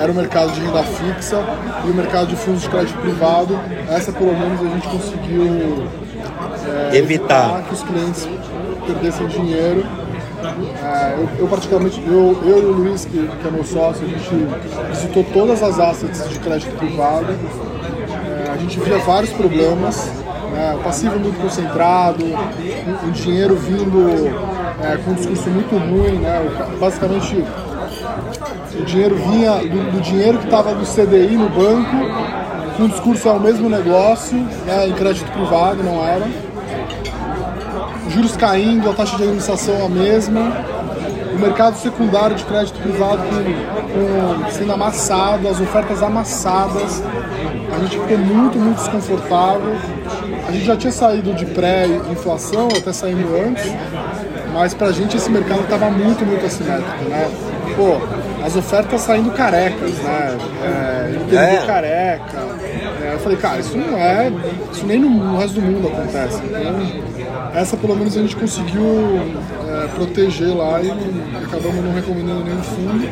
[0.00, 1.42] era o mercado de renda fixa
[1.86, 3.58] e o mercado de fundos de crédito privado.
[3.88, 5.86] Essa, pelo menos, a gente conseguiu
[6.92, 7.62] é, Evitar.
[7.62, 8.28] que os clientes
[8.86, 9.84] perdessem dinheiro.
[10.82, 14.08] É, eu, eu, particularmente, eu, eu e o Luiz, que, que é meu sócio, a
[14.08, 14.48] gente
[14.90, 17.26] visitou todas as assets de crédito privado.
[17.28, 20.10] É, a gente via vários problemas,
[20.50, 24.28] né, o passivo muito concentrado, o, o dinheiro vindo
[24.82, 26.40] é, com um discurso muito ruim, né,
[26.80, 27.44] basicamente
[28.78, 31.96] o dinheiro vinha do, do dinheiro que estava no CDI no banco,
[32.76, 36.26] com um discurso é o mesmo negócio, né, em crédito privado, não era.
[38.10, 40.40] Juros caindo, a taxa de administração a mesma,
[41.34, 47.02] o mercado secundário de crédito privado com, com- sendo amassado, as ofertas amassadas.
[47.74, 49.74] A gente ficou muito, muito desconfortável.
[50.46, 53.72] A gente já tinha saído de pré-inflação, até saindo antes,
[54.52, 57.30] mas pra gente esse mercado estava muito, muito assimétrico, né?
[57.76, 57.96] Pô,
[58.44, 60.38] as ofertas saindo carecas, né?
[61.32, 61.66] É, É.
[61.66, 62.38] careca.
[63.02, 64.30] É, eu falei, cara, isso não é.
[64.72, 66.40] Isso nem no resto do mundo acontece.
[66.44, 69.20] Então, essa pelo menos a gente conseguiu
[69.68, 73.08] é, proteger lá e não- acabamos não recomendando nenhum fundo.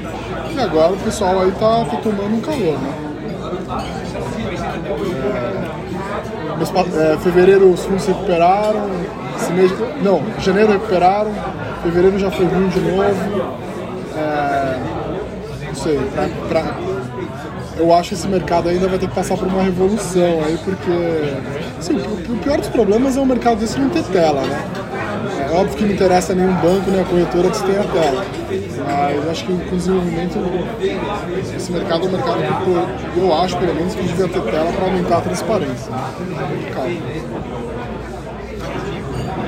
[0.55, 2.93] E agora o pessoal aí tá, tá tomando um calor, né?
[6.61, 8.91] É, é, fevereiro os fundos se recuperaram,
[9.37, 11.31] esse mês, não, janeiro recuperaram,
[11.83, 13.61] fevereiro já foi ruim de novo.
[15.83, 16.77] Sei, pra, pra-
[17.79, 20.91] eu acho que esse mercado ainda vai ter que passar por uma revolução aí, porque
[21.79, 24.65] assim, o, o pior dos problemas é o mercado desse não ter tela, né?
[25.51, 28.25] É óbvio que não interessa nenhum banco nem a corretora que você tenha tela.
[28.87, 30.39] Mas eu acho que com o desenvolvimento,
[31.57, 32.39] esse mercado é um mercado
[33.15, 35.93] que eu acho, pelo menos, que devia ter tela para aumentar a transparência.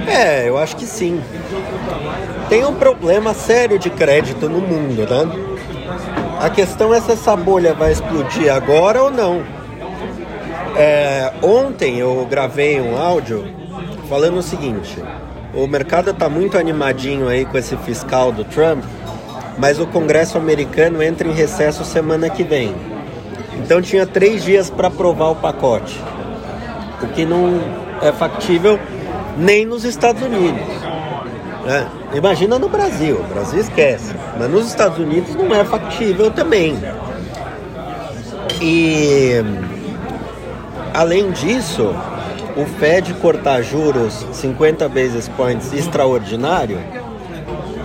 [0.07, 1.21] É, eu acho que sim.
[2.49, 5.52] Tem um problema sério de crédito no mundo, né?
[6.43, 9.45] A questão é se essa bolha vai explodir agora ou não.
[10.77, 13.47] É, ontem eu gravei um áudio
[14.09, 15.01] falando o seguinte:
[15.55, 18.83] o mercado está muito animadinho aí com esse fiscal do Trump,
[19.57, 22.75] mas o Congresso americano entra em recesso semana que vem.
[23.59, 25.97] Então tinha três dias para aprovar o pacote,
[27.01, 27.61] o que não
[28.03, 28.81] é factível
[29.39, 30.92] nem nos Estados Unidos.
[31.65, 31.89] Né?
[32.15, 36.77] Imagina no Brasil, o Brasil esquece, mas nos Estados Unidos não é factível também.
[38.61, 39.43] E
[40.93, 41.95] além disso,
[42.57, 46.79] o Fed cortar juros 50 basis points extraordinário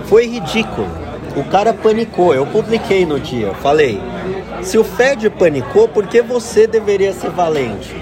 [0.05, 0.87] foi ridículo.
[1.35, 2.33] O cara panicou.
[2.33, 4.01] Eu publiquei no dia, falei:
[4.61, 7.95] se o Fed panicou, por que você deveria ser valente?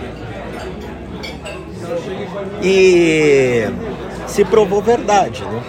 [2.64, 3.68] E
[4.36, 5.64] se provou verdade, né?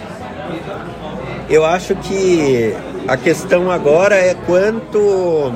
[1.49, 2.75] Eu acho que
[3.07, 5.53] a questão agora é quanto.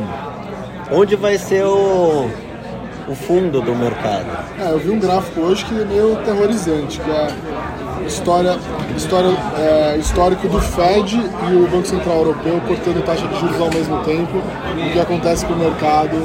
[0.89, 2.29] onde vai ser o,
[3.09, 4.27] o fundo do mercado.
[4.57, 7.27] É, eu vi um gráfico hoje que é meio terrorizante, que é
[8.07, 8.57] história,
[8.95, 13.69] história, é, histórico do Fed e o Banco Central Europeu cortando taxa de juros ao
[13.69, 16.15] mesmo tempo o que acontece com o mercado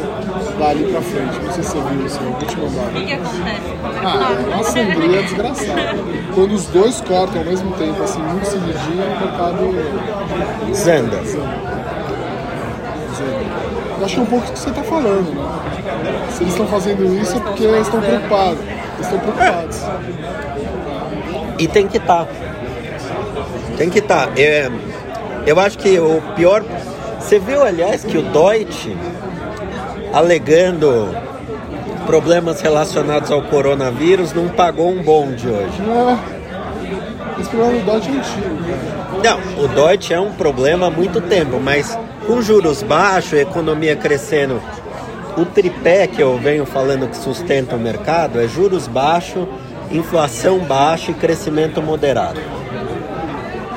[0.59, 1.38] dali pra frente.
[1.45, 2.92] Não sei se você viu isso, eu vou te O mandar.
[2.92, 5.95] que, que acontece com o Ah, é uma sangria desgraçada.
[6.35, 11.21] Quando os dois cortam ao mesmo tempo, assim, muito seguidinho, o mercado Zanda.
[13.99, 15.42] Eu acho que é um pouco do que você está falando, né?
[16.31, 18.59] Se eles estão fazendo isso é porque eles estão preocupados.
[18.61, 19.81] Eles estão preocupados.
[21.59, 22.27] E tem que estar.
[23.79, 24.29] Tem que estar.
[24.38, 24.71] É,
[25.47, 26.62] eu acho que o pior.
[27.19, 28.97] Você viu, aliás, que o Deutsche,
[30.16, 31.14] alegando
[32.07, 35.83] problemas relacionados ao coronavírus, não pagou um bonde hoje.
[35.83, 38.55] É, esse problema do Dodge é antigo.
[38.62, 38.96] né?
[39.22, 44.62] Não, o Deutsche é um problema há muito tempo, mas com juros baixos, economia crescendo,
[45.37, 49.46] o tripé que eu venho falando que sustenta o mercado é juros baixos,
[49.90, 52.40] inflação baixa e crescimento moderado.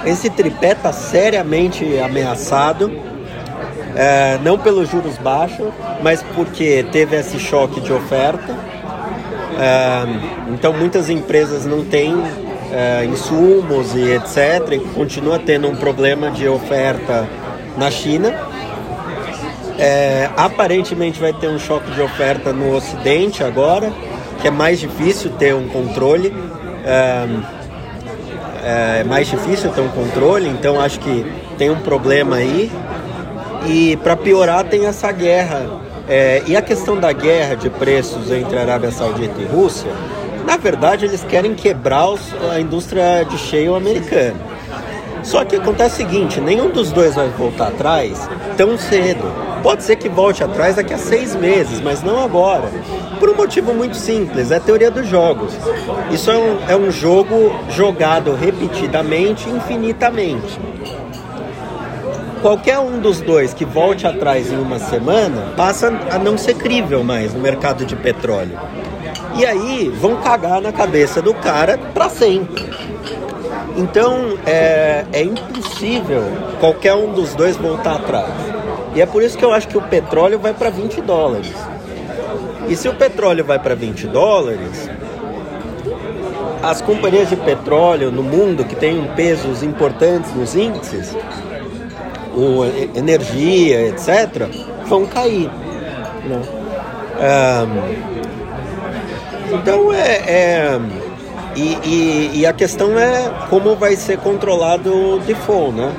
[0.06, 3.09] Esse tripé está seriamente ameaçado
[4.02, 5.68] É, não pelos juros baixos,
[6.02, 8.58] mas porque teve esse choque de oferta.
[9.60, 12.16] É, então muitas empresas não têm
[12.72, 14.72] é, insumos e etc.
[14.72, 17.28] E continua tendo um problema de oferta
[17.78, 18.34] na China.
[19.78, 23.92] É, aparentemente vai ter um choque de oferta no Ocidente agora,
[24.42, 26.34] que é mais difícil ter um controle.
[26.86, 27.28] É,
[29.02, 31.26] é mais difícil ter um controle, então acho que
[31.58, 32.72] tem um problema aí.
[33.68, 35.80] E para piorar tem essa guerra.
[36.08, 39.92] É, e a questão da guerra de preços entre Arábia Saudita e Rússia,
[40.46, 44.36] na verdade eles querem quebrar os, a indústria de shale americana.
[45.22, 49.32] Só que acontece o seguinte, nenhum dos dois vai voltar atrás tão cedo.
[49.62, 52.70] Pode ser que volte atrás daqui a seis meses, mas não agora.
[53.20, 55.54] Por um motivo muito simples, é a teoria dos jogos.
[56.12, 60.60] Isso é um, é um jogo jogado repetidamente, infinitamente.
[62.42, 67.04] Qualquer um dos dois que volte atrás em uma semana passa a não ser crível
[67.04, 68.58] mais no mercado de petróleo.
[69.36, 72.66] E aí vão cagar na cabeça do cara para sempre.
[73.76, 76.24] Então é, é impossível
[76.62, 78.32] qualquer um dos dois voltar atrás.
[78.96, 81.54] E é por isso que eu acho que o petróleo vai para 20 dólares.
[82.70, 84.90] E se o petróleo vai para 20 dólares,
[86.64, 91.16] as companhias de petróleo no mundo que têm pesos importantes nos índices,
[92.96, 94.48] energia, etc.,
[94.88, 95.50] vão cair.
[96.26, 96.42] Né?
[97.20, 98.10] Um,
[99.56, 100.80] então é, é
[101.56, 105.92] e, e, e, a questão é como vai ser controlado o default, né?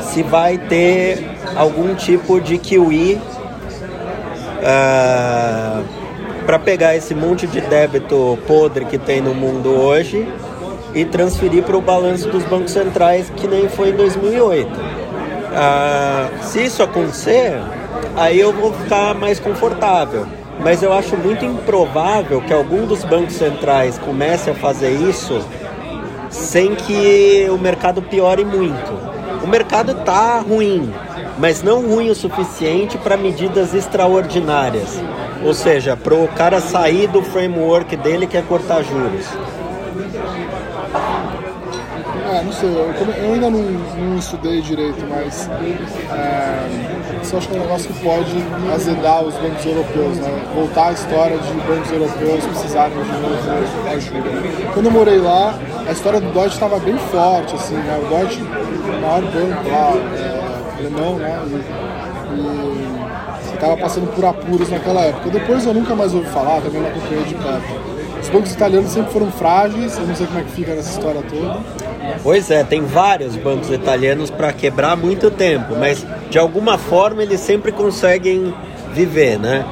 [0.00, 3.20] Se vai ter algum tipo de QE
[4.60, 5.84] uh,
[6.46, 10.26] para pegar esse monte de débito podre que tem no mundo hoje
[10.94, 14.68] e transferir para o balanço dos bancos centrais, que nem foi em 2008.
[14.68, 14.80] Uh,
[15.52, 17.60] ah, se isso acontecer,
[18.16, 20.26] aí eu vou ficar mais confortável.
[20.62, 25.40] Mas eu acho muito improvável que algum dos bancos centrais comece a fazer isso
[26.28, 29.10] sem que o mercado piore muito
[29.42, 30.92] o mercado está ruim,
[31.38, 35.00] mas não ruim o suficiente para medidas extraordinárias.
[35.42, 39.26] Ou seja, para o cara sair do framework dele que é cortar juros.
[42.30, 47.56] É, não sei, eu, eu ainda não, não, estudei direito, mas é, isso acho que
[47.56, 48.36] é um negócio que pode
[48.72, 50.42] azedar os bancos europeus, né?
[50.54, 54.72] Voltar à história de bancos europeus precisarem de novo ajuda.
[54.72, 58.00] Quando eu morei lá, a história do Dodge estava bem forte, assim, né?
[58.00, 61.42] O Dodge, o maior banco lá, é, alemão, né?
[62.32, 65.30] E, e estava passando por apuros naquela época.
[65.30, 67.90] Depois eu nunca mais ouvi falar, também não acompanhei de perto.
[68.20, 71.22] Os bancos italianos sempre foram frágeis, eu não sei como é que fica nessa história
[71.22, 71.58] toda.
[72.22, 77.40] Pois é, tem vários bancos italianos para quebrar muito tempo, mas de alguma forma eles
[77.40, 78.54] sempre conseguem
[78.92, 79.64] viver, né?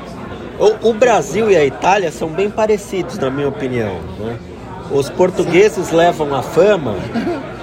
[0.58, 4.00] O, o, Brasil e a Itália são bem parecidos, na minha opinião.
[4.18, 4.36] Né?
[4.90, 6.96] Os portugueses levam a fama,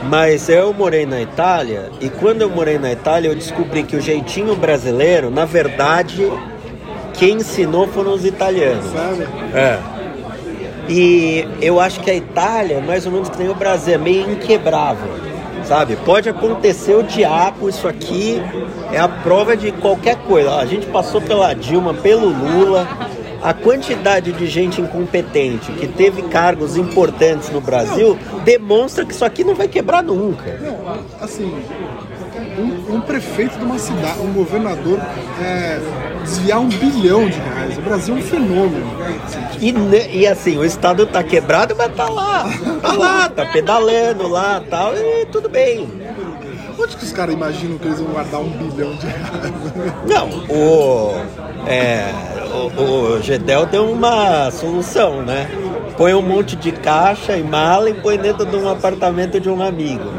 [0.09, 4.01] mas eu morei na Itália e quando eu morei na Itália eu descobri que o
[4.01, 6.31] jeitinho brasileiro, na verdade,
[7.15, 8.85] quem ensinou foram os italianos.
[8.85, 9.27] Sabe?
[9.53, 9.94] É.
[10.87, 14.31] E eu acho que a Itália, mais ou menos que nem o Brasil, é meio
[14.31, 15.09] inquebrável,
[15.65, 15.95] sabe?
[15.97, 18.41] Pode acontecer o diabo, isso aqui
[18.91, 20.55] é a prova de qualquer coisa.
[20.55, 22.87] A gente passou pela Dilma, pelo Lula,
[23.45, 29.43] a quantidade de gente incompetente que teve cargos importantes no Brasil demonstra que isso aqui
[29.43, 30.59] não vai quebrar nunca.
[30.59, 31.53] Não, assim,
[32.57, 34.99] um, um, prefeito de uma cidade, um governador,
[35.39, 35.79] é,
[36.23, 37.64] desviar um bilhão de reais.
[37.85, 38.91] Brasil é um fenômeno.
[39.61, 42.43] E, e assim, o Estado tá quebrado, mas tá lá.
[42.81, 45.87] Tá lá, tá pedalando lá tal, e tudo bem.
[46.77, 49.53] Onde que os caras imaginam que eles vão guardar um bilhão de reais?
[50.07, 51.13] Não, o.
[51.67, 52.11] É,
[52.77, 55.49] o, o Gedel deu uma solução, né?
[55.97, 59.61] Põe um monte de caixa e mala e põe dentro de um apartamento de um
[59.61, 60.11] amigo.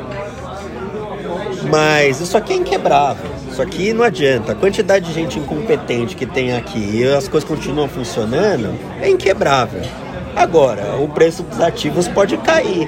[1.70, 3.35] Mas isso aqui é inquebrável.
[3.56, 4.52] Isso aqui não adianta.
[4.52, 9.80] A quantidade de gente incompetente que tem aqui e as coisas continuam funcionando é inquebrável.
[10.36, 12.86] Agora, o preço dos ativos pode cair.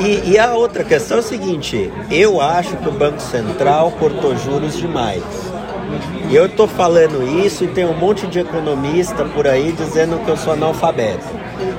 [0.00, 4.36] E, e, a outra questão é o seguinte: eu acho que o Banco Central cortou
[4.36, 5.22] juros demais.
[6.30, 10.30] E eu estou falando isso e tem um monte de economista por aí dizendo que
[10.30, 11.26] eu sou analfabeto.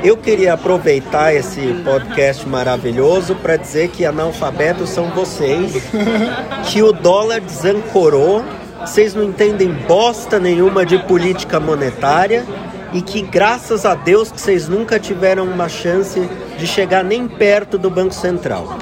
[0.04, 5.74] Eu queria aproveitar esse podcast maravilhoso para dizer que analfabetos são vocês,
[6.66, 8.44] que o dólar desancorou,
[8.82, 12.46] vocês não entendem bosta nenhuma de política monetária
[12.94, 16.20] e que graças a Deus que vocês nunca tiveram uma chance
[16.58, 18.78] de chegar nem perto do Banco Central.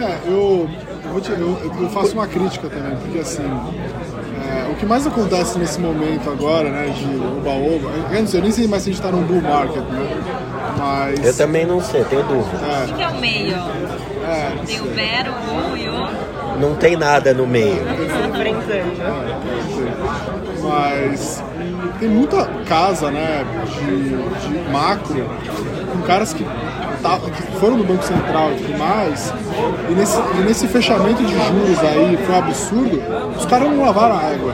[0.00, 0.70] É eu,
[1.08, 5.06] eu, vou te- eu- eu faço uma crítica também, porque assim, é, o que mais
[5.06, 7.04] acontece nesse momento agora, né, de
[7.38, 9.82] oba-oba, eu não sei, eu nem sei mais se a gente tá num bull market,
[9.82, 10.16] né,
[10.78, 11.24] mas...
[11.24, 12.58] Eu também não sei, tenho dúvida.
[12.88, 13.56] O que é o meio?
[14.26, 15.34] É, Tem o Vero, o
[15.68, 16.08] Bull e o...
[16.60, 17.80] Não tem nada no meio.
[20.62, 21.42] mas
[21.98, 24.08] tem muita casa, né, de,
[24.48, 25.24] de macro,
[25.92, 26.44] com caras que,
[27.02, 29.32] tá- que foram do Banco Central e tudo mais,
[29.90, 33.02] e nesse, e nesse fechamento de juros aí foi um absurdo,
[33.36, 34.52] os caras não lavaram a água.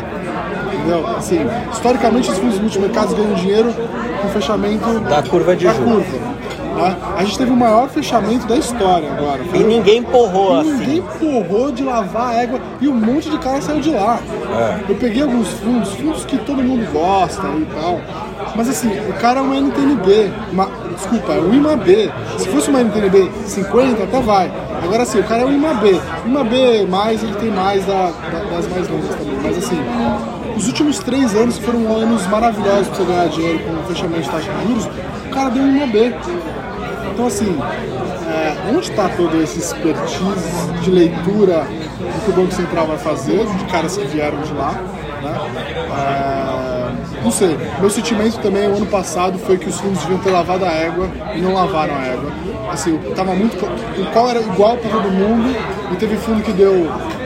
[0.74, 1.06] Entendeu?
[1.16, 1.40] Assim,
[1.72, 3.72] historicamente os fundos multimercados ganham dinheiro
[4.20, 6.04] com o fechamento Da curva de da juros.
[6.06, 6.34] curva.
[6.76, 6.96] né?
[7.16, 9.40] A gente teve o maior fechamento da história agora.
[9.44, 11.18] Foi E ninguém porrou e ninguém assim.
[11.46, 14.18] porrou de lavar a égua e um monte de cara saiu de lá.
[14.58, 14.90] É.
[14.90, 18.00] Eu peguei alguns fundos, fundos que todo mundo gosta e tal.
[18.56, 22.12] Mas assim, o cara é uma NTNB, uma, desculpa, é um IMAB.
[22.38, 24.50] Se fosse uma NTNB 50, até vai.
[24.82, 26.00] Agora assim, o cara é um IMAB.
[26.26, 29.38] IMAB mais, ele tem mais da- da- das mais longas também.
[29.42, 29.78] Mas assim,
[30.56, 34.50] os últimos três anos foram anos maravilhosos pra você ganhar dinheiro com fechamento de taxa
[34.52, 34.86] de juros.
[35.26, 36.14] O cara deu um IMAB.
[37.12, 37.56] Então, assim,
[38.28, 43.46] é, onde está todo esse expertise de leitura do que o Banco Central vai fazer,
[43.46, 44.72] de caras que vieram de lá?
[45.22, 45.38] Né?
[45.96, 46.23] É,
[47.24, 47.56] não sei.
[47.80, 51.08] Meu sentimento também, o ano passado, foi que os fundos deviam ter lavado a égua
[51.34, 52.30] e não lavaram a égua.
[52.70, 53.64] Assim, tava muito.
[53.64, 55.56] O qual era igual para todo mundo
[55.90, 57.23] e teve fundo que deu 9%,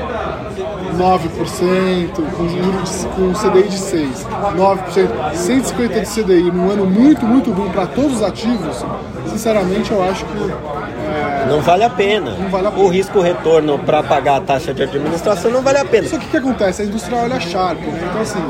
[2.37, 4.27] com juros com CDI de 6,
[4.57, 8.85] 9%, 150 de CDI num ano muito, muito bom para todos os ativos,
[9.27, 12.33] sinceramente eu acho que é, Não vale a pena.
[12.33, 12.85] Não vale a pena.
[12.85, 16.09] O risco-retorno para pagar a taxa de administração não vale a pena.
[16.09, 16.83] Só que o que acontece?
[16.83, 18.09] A indústria olha a Sharp, né?
[18.11, 18.43] Então assim,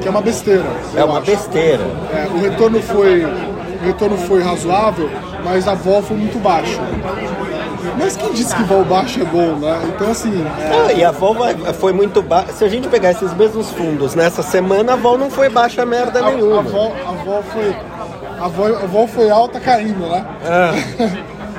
[0.00, 0.64] que é uma besteira.
[0.96, 1.30] É uma acho.
[1.30, 1.84] besteira.
[2.12, 3.24] É, o retorno foi.
[3.24, 5.08] O retorno foi razoável,
[5.44, 6.80] mas a vol foi muito baixa.
[7.98, 9.80] Mas quem disse que vol baixo é bom, né?
[9.94, 11.36] Então assim, é, Ah, e a vol
[11.74, 12.52] foi muito baixa.
[12.52, 16.20] Se a gente pegar esses mesmos fundos nessa semana, a vol não foi baixa merda
[16.22, 16.62] a, a, nenhuma.
[16.62, 17.76] vol, a vol foi.
[18.40, 20.24] A vol, a vol foi alta caindo, né?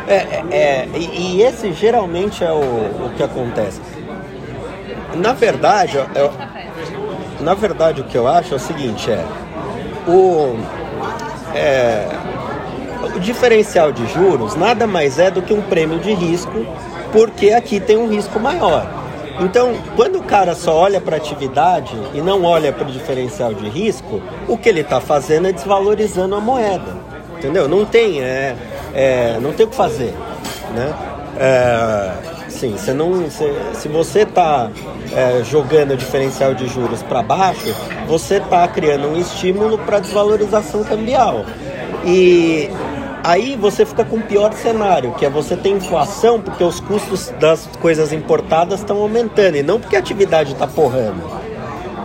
[0.07, 2.55] É, é, é, e, e esse geralmente é o,
[3.05, 3.79] o que acontece.
[5.15, 6.31] Na verdade, eu-
[7.41, 9.23] na verdade o que eu acho é o seguinte, é
[10.07, 10.57] o,
[11.53, 12.07] é,
[13.19, 16.65] diferencial de juros nada mais é do que um prêmio de risco,
[17.11, 18.99] porque aqui tem um risco maior.
[19.39, 23.53] Então, quando o cara só olha para a atividade e não olha para o diferencial
[23.53, 26.97] de risco, o que ele está fazendo é desvalorizando a moeda.
[27.37, 27.69] Entendeu?
[27.69, 28.55] Não tem, é,
[28.93, 30.13] é, não tem o que fazer,
[30.75, 30.93] né?
[31.39, 32.11] É,
[32.49, 34.69] sim, você não, se, se você está
[35.45, 37.73] jogando o diferencial de juros para baixo,
[38.07, 41.45] você está criando um estímulo para desvalorização cambial.
[42.05, 42.69] E
[43.23, 47.29] aí você fica com o pior cenário, que é você ter inflação porque os custos
[47.39, 51.49] das coisas importadas estão aumentando e não porque a atividade está porrando.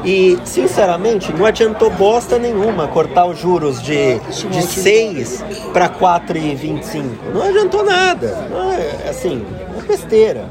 [0.04, 5.42] E, sinceramente, não adiantou bosta nenhuma cortar os juros de, de 6
[5.72, 7.32] para 4,25.
[7.32, 8.46] Não adiantou nada.
[8.50, 9.42] Não é, assim,
[9.78, 10.46] é besteira.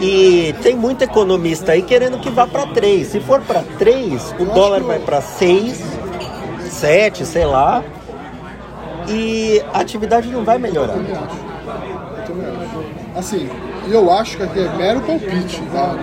[0.00, 3.06] E tem muito economista aí querendo que vá para 3.
[3.06, 5.80] Se for para 3, o dólar vai para 6,
[6.68, 7.84] 7, sei lá.
[9.08, 10.96] E a atividade não vai melhorar.
[13.16, 13.48] Assim,
[13.88, 15.94] eu acho que aqui é mero palpite, tá?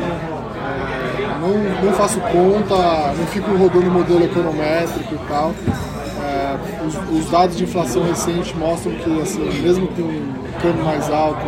[1.42, 2.76] Não, não faço conta,
[3.18, 5.52] não fico rodando modelo econométrico e tal.
[6.24, 11.10] É, os, os dados de inflação recente mostram que, assim, mesmo com um câmbio mais
[11.10, 11.46] alto,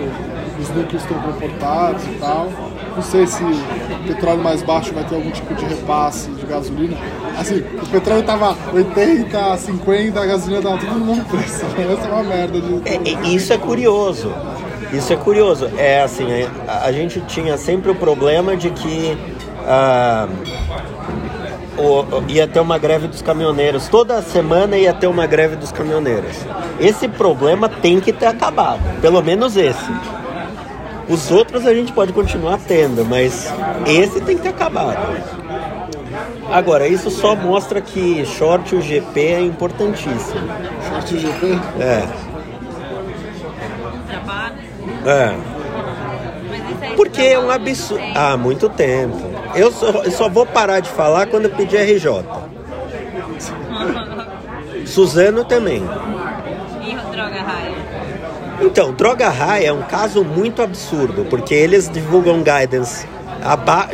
[0.59, 2.49] os núcleos estão comportados e tal.
[2.95, 6.95] Não sei se o petróleo mais baixo vai ter algum tipo de repasse de gasolina.
[7.37, 11.65] Assim, o petróleo tava 80, 50, a gasolina tava tudo no mesmo preço.
[11.77, 12.81] Essa é uma merda de.
[12.87, 14.31] É, é, isso é curioso.
[14.91, 15.69] Isso é curioso.
[15.77, 16.27] É assim,
[16.67, 19.17] a, a gente tinha sempre o problema de que
[19.67, 20.27] ah,
[21.77, 23.87] o- ia ter uma greve dos caminhoneiros.
[23.87, 26.35] Toda semana ia ter uma greve dos caminhoneiros.
[26.79, 28.79] Esse problema tem que ter acabado.
[29.01, 29.83] Pelo menos esse.
[31.13, 33.53] Os outros a gente pode continuar tendo, mas
[33.85, 34.97] esse tem que ter acabado.
[36.51, 40.41] Agora, isso só mostra que short o GP é importantíssimo.
[40.89, 41.59] Short GP?
[41.79, 42.07] É.
[44.07, 44.55] Trabalho.
[45.05, 45.35] É.
[46.95, 48.03] Porque é um absurdo.
[48.15, 49.21] Há muito tempo.
[49.53, 52.25] Eu só, eu só vou parar de falar quando eu pedir RJ.
[54.87, 55.83] Suzano também.
[58.61, 63.05] Então, Droga High é um caso muito absurdo, porque eles divulgam guidance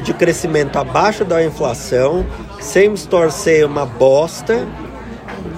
[0.04, 2.26] de crescimento abaixo da inflação,
[2.60, 4.68] same store é uma bosta,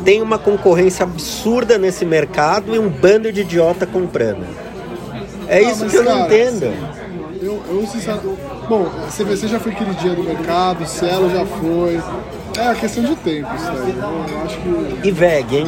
[0.05, 4.45] tem uma concorrência absurda nesse mercado e um bando de idiota comprando.
[5.47, 6.73] É isso que eu não cara, entendo.
[7.41, 8.37] Eu, eu sinceramente.
[8.69, 11.99] Bom, a CVC já foi queridinha do mercado, o Cielo já foi.
[12.57, 13.95] É a questão de tempo isso daí.
[13.97, 15.07] Eu, eu acho que.
[15.07, 15.67] E VEG, hein?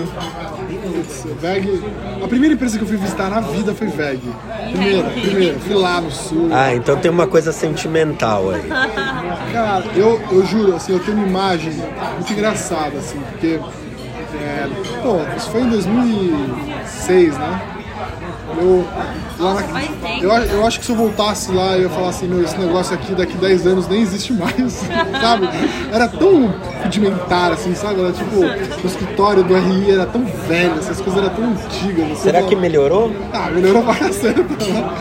[1.03, 1.83] Putz, VEG.
[2.23, 4.21] A primeira empresa que eu fui visitar na vida foi VEG.
[4.71, 5.59] Primeira, primeira.
[5.59, 6.49] Fui lá no sul.
[6.51, 8.63] Ah, então tem uma coisa sentimental aí.
[9.51, 11.73] Cara, eu, eu juro, assim, eu tenho uma imagem
[12.13, 13.59] muito engraçada, assim, porque.
[14.35, 14.67] É,
[15.03, 17.61] pô, isso foi em 2006, né?
[18.59, 18.85] Eu,
[19.39, 20.23] lá na, Faz tempo.
[20.23, 22.57] eu, a- eu acho que se eu voltasse lá, eu ia falar assim: meu, esse
[22.57, 24.71] negócio aqui daqui 10 anos nem existe mais,
[25.21, 25.49] sabe?
[25.91, 27.99] Era tão rudimentar, assim, sabe?
[28.01, 32.05] Era tipo, o escritório do RI era tão velho, essas coisas eram tão antigas.
[32.11, 33.11] assim, Será eu que melhorou?
[33.33, 34.93] ah, melhorou pra caceta, né?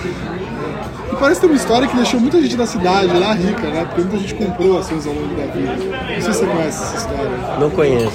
[1.13, 3.85] E parece ter uma história que deixou muita gente da cidade lá rica, né?
[3.85, 5.75] Porque muita gente comprou ações ao longo da vida.
[5.75, 7.31] Não sei se você conhece essa história.
[7.61, 8.13] Não conheço.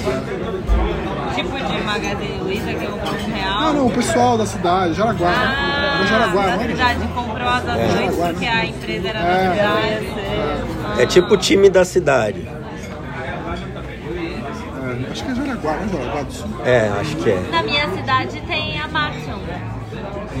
[1.38, 3.58] Tipo de Magazine Luiza que eu compro um real.
[3.60, 5.28] Ah, não, o pessoal da cidade, Jaraguá.
[5.30, 6.72] Ah, Era Jaraguá, da não era?
[6.72, 9.48] cidade comprou as ações Jaraguá, porque a empresa era É.
[9.48, 11.02] da cidade.
[11.02, 12.48] É tipo o time da cidade.
[14.88, 16.48] É, acho que é Jaraguá, não é Jaraguá do Sul?
[16.64, 17.40] É, acho que é.
[17.52, 19.38] Na minha cidade tem a Maxion.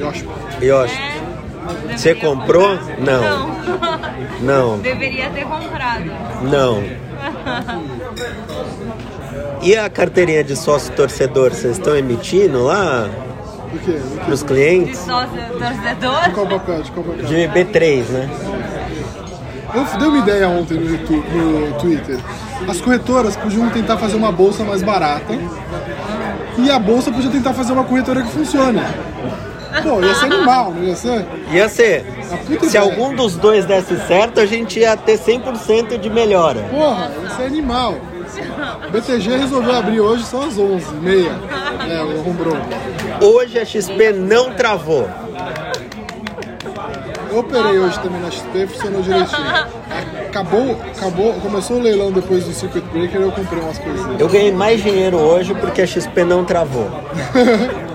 [0.08, 0.26] Acho.
[0.64, 2.76] É, Você comprou?
[2.78, 2.98] comprar?
[2.98, 3.48] Não.
[3.48, 3.98] Não.
[4.40, 6.04] Não, Deveria ter comprado.
[6.42, 6.82] não.
[9.62, 13.08] E a carteirinha de sócio torcedor, vocês estão emitindo lá
[13.74, 13.98] O quê?
[14.24, 14.98] pros De clientes?
[15.00, 16.30] sócio De torcedor.
[16.32, 16.82] qual papel?
[16.82, 17.24] De qual papel?
[17.24, 18.30] De B3, né?
[19.74, 22.18] Eu dei uma ideia ontem no, YouTube, no Twitter.
[22.68, 25.34] As corretoras podiam tentar fazer uma bolsa mais barata
[26.56, 28.80] e a bolsa podia tentar fazer uma corretora que funcione.
[29.82, 31.26] Pô, ia ser animal, não ia ser?
[31.52, 32.04] Ia ser.
[32.42, 32.80] Se ideia.
[32.80, 36.60] algum dos dois desse certo, a gente ia ter 100% de melhora.
[36.70, 37.94] Porra, ia ser animal.
[38.88, 41.30] O BTG resolveu abrir hoje só às 11h30.
[41.90, 42.56] É, o Rombrou.
[43.20, 45.08] Hoje a XP não travou.
[47.30, 49.46] Eu operei hoje também na XP, funcionou direitinho.
[50.28, 54.20] Acabou, acabou, começou o leilão depois do Circuit Breaker eu comprei umas coisinhas.
[54.20, 56.90] Eu ganhei mais dinheiro hoje porque a XP não travou.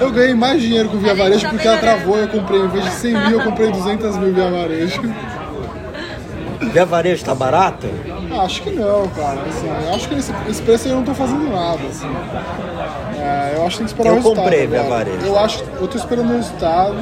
[0.00, 2.84] Eu ganhei mais dinheiro com Via Varejo porque ela travou e eu comprei, em vez
[2.86, 5.00] de 100 mil, eu comprei 200 mil Via Varejo.
[6.72, 7.86] Via varejo tá barato?
[8.32, 9.40] Ah, Acho que não, cara.
[9.42, 11.80] Assim, eu acho que nesse, esse preço aí eu não tô fazendo nada.
[11.88, 12.06] Assim.
[13.18, 14.44] É, eu acho que tem que esperar Eu o resultado.
[14.44, 14.82] comprei Via.
[14.84, 15.26] Varejo.
[15.26, 16.96] Eu acho, eu tô esperando o resultado.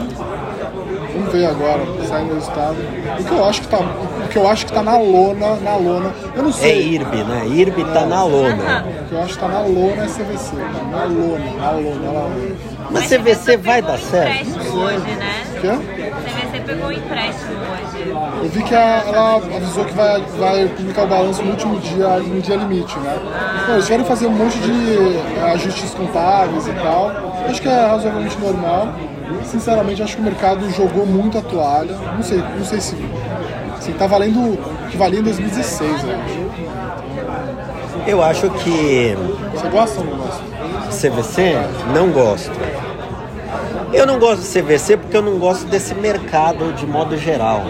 [1.13, 2.77] Vamos ver agora, saindo o resultado.
[3.21, 5.77] O que eu acho que tá, o que eu acho que tá na lona, na
[5.77, 6.13] lona.
[6.35, 6.89] Eu não É sei.
[6.95, 7.47] IRB, né?
[7.49, 8.85] IRB tá na lona.
[9.05, 10.57] O que eu acho que tá na lona é CVC.
[10.57, 12.57] Tá na lona, na lona, na lona.
[12.91, 14.49] Mas CVC vai dar certo?
[14.77, 15.43] hoje, né?
[15.57, 15.69] O quê?
[15.69, 18.11] CVC pegou um empréstimo hoje.
[18.45, 22.09] Eu vi que a- ela avisou que vai, vai publicar o balanço no último dia,
[22.19, 23.19] no dia limite, né?
[23.63, 24.71] Então, eles vieram fazer um monte de
[25.17, 27.11] eh, ajustes contábeis e tal.
[27.49, 28.89] Acho que é razoavelmente normal.
[29.45, 31.95] Sinceramente, acho que o mercado jogou muito a toalha.
[32.15, 32.97] Não sei, não sei se.
[33.79, 36.51] Assim, tá valendo o que valia em 2016, eu acho.
[38.07, 39.17] Eu acho que
[39.55, 40.43] Você gosta ou não gosta?
[40.91, 41.57] CVC
[41.95, 42.51] não gosto.
[43.93, 47.63] Eu não gosto de CVC porque eu não gosto desse mercado de modo geral.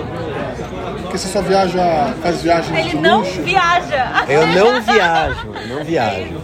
[1.03, 3.43] Porque você só viaja, faz viagens Ele de não luxo.
[3.43, 4.25] viaja.
[4.29, 6.41] Eu não viajo, não viajo.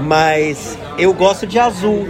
[0.00, 2.08] Mas eu gosto de azul.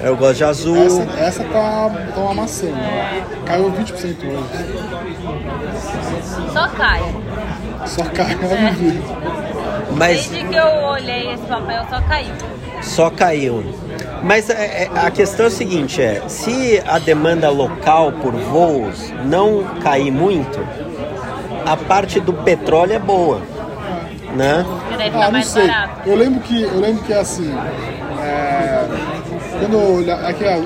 [0.00, 0.76] Eu gosto de azul.
[0.86, 2.66] Essa, essa tá, tá uma maçã.
[2.68, 3.24] né?
[3.44, 4.42] Caiu 20% hoje.
[6.52, 7.02] Só cai.
[7.86, 9.02] Só eu não vi.
[9.96, 12.34] Mas Desde que eu olhei esse papel, só caiu.
[12.82, 13.64] Só caiu.
[14.22, 19.12] Mas é- é- a questão é o seguinte, é, se a demanda local por voos
[19.24, 20.58] não cair muito,
[21.64, 23.40] a parte do petróleo é boa,
[24.34, 24.64] né?
[25.14, 25.70] Ah, não mais sei.
[26.06, 27.54] Eu lembro que eu lembro que assim,
[28.22, 28.84] é,
[29.60, 30.62] quando eu, olha, é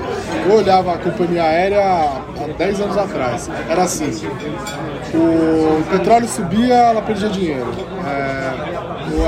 [0.47, 2.21] eu olhava a companhia aérea há
[2.57, 4.11] 10 anos atrás, era assim.
[5.13, 7.67] O petróleo subia, ela perdia dinheiro.
[8.07, 8.72] É,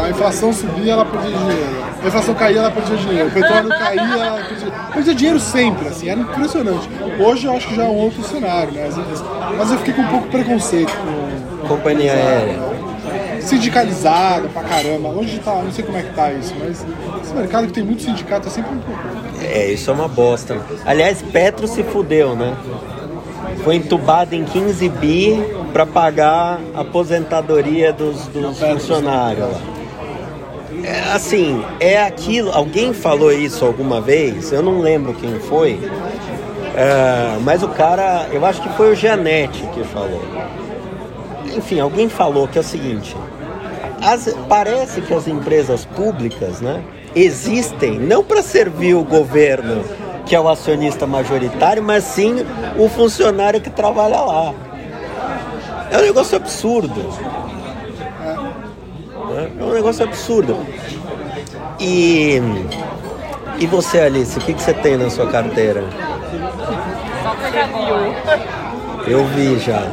[0.03, 1.85] a inflação subia, ela perdia dinheiro.
[2.03, 3.27] A inflação caía, ela perdia dinheiro.
[3.27, 6.89] O petróleo caía, ela perdia, perdia dinheiro sempre, assim, era impressionante.
[7.19, 8.89] Hoje eu acho que já é um outro cenário, né?
[9.57, 12.59] Mas eu fiquei com um pouco de preconceito com, Companhia aérea.
[13.41, 15.09] sindicalizada pra caramba.
[15.09, 16.85] Hoje tá, não sei como é que tá isso, mas
[17.23, 19.01] esse mercado que tem muito sindicato é sempre um pouco.
[19.41, 20.59] É, isso é uma bosta.
[20.85, 22.55] Aliás, Petro se fudeu, né?
[23.63, 29.47] Foi entubado em 15 bi para pagar a aposentadoria dos, dos funcionários.
[29.51, 29.74] lá.
[30.85, 32.51] É, assim, é aquilo.
[32.51, 34.51] Alguém falou isso alguma vez?
[34.51, 35.79] Eu não lembro quem foi.
[36.75, 40.21] É, mas o cara, eu acho que foi o Janete que falou.
[41.55, 43.15] Enfim, alguém falou que é o seguinte:
[44.01, 46.83] as- parece que as empresas públicas, né,
[47.15, 49.83] existem não para servir o governo
[50.25, 52.45] que é o acionista majoritário, mas sim
[52.77, 54.53] o funcionário que trabalha lá.
[55.91, 57.09] É um negócio absurdo.
[59.59, 60.65] É um negócio absurdo.
[61.79, 62.41] E,
[63.59, 65.83] e você, Alice, o que, que você tem na sua carteira?
[67.23, 68.15] Só coisa boa.
[69.07, 69.83] Eu vi já.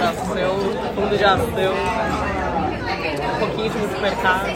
[0.00, 0.24] Ação,
[0.94, 1.74] fundo de ação,
[3.34, 4.48] um pouquinho de supermercado.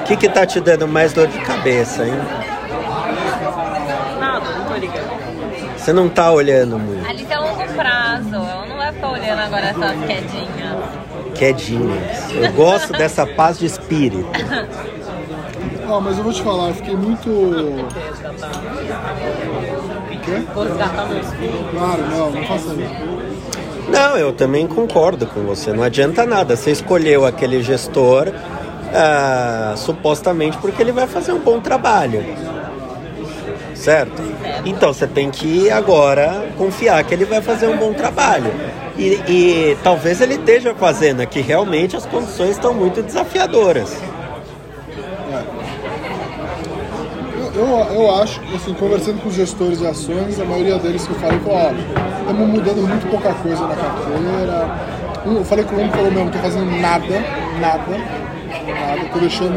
[0.00, 2.14] O que, que tá te dando mais dor de cabeça, hein?
[4.18, 5.18] Nada, não tô ligando.
[5.76, 7.08] Você não tá olhando muito.
[7.08, 8.34] Ali tem longo prazo.
[8.34, 10.57] Eu não vai ficar olhando agora essas quedinhas.
[11.38, 12.32] Quedinhas.
[12.32, 14.28] Eu gosto dessa paz de espírito.
[15.88, 17.28] Ó, mas eu vou te falar, eu fiquei muito.
[20.24, 20.42] Quê?
[21.72, 23.28] Claro, não, não faça isso.
[23.88, 25.72] Não, eu também concordo com você.
[25.72, 26.56] Não adianta nada.
[26.56, 28.30] Você escolheu aquele gestor
[28.92, 32.22] ah, supostamente porque ele vai fazer um bom trabalho.
[33.78, 34.20] Certo?
[34.66, 38.52] Então você tem que agora confiar que ele vai fazer um bom trabalho.
[38.98, 43.96] E, e talvez ele esteja fazendo, é que realmente as condições estão muito desafiadoras.
[47.54, 51.18] Eu, eu, acho, assim, conversando com os gestores de ações, a maioria deles que eu
[51.18, 51.76] falei falou, olha,
[52.20, 54.98] estamos mudando muito pouca coisa na carteira.
[55.24, 57.20] Eu falei com um que falou, meu, não tô fazendo nada,
[57.60, 57.98] nada,
[58.66, 59.54] nada, tô deixando.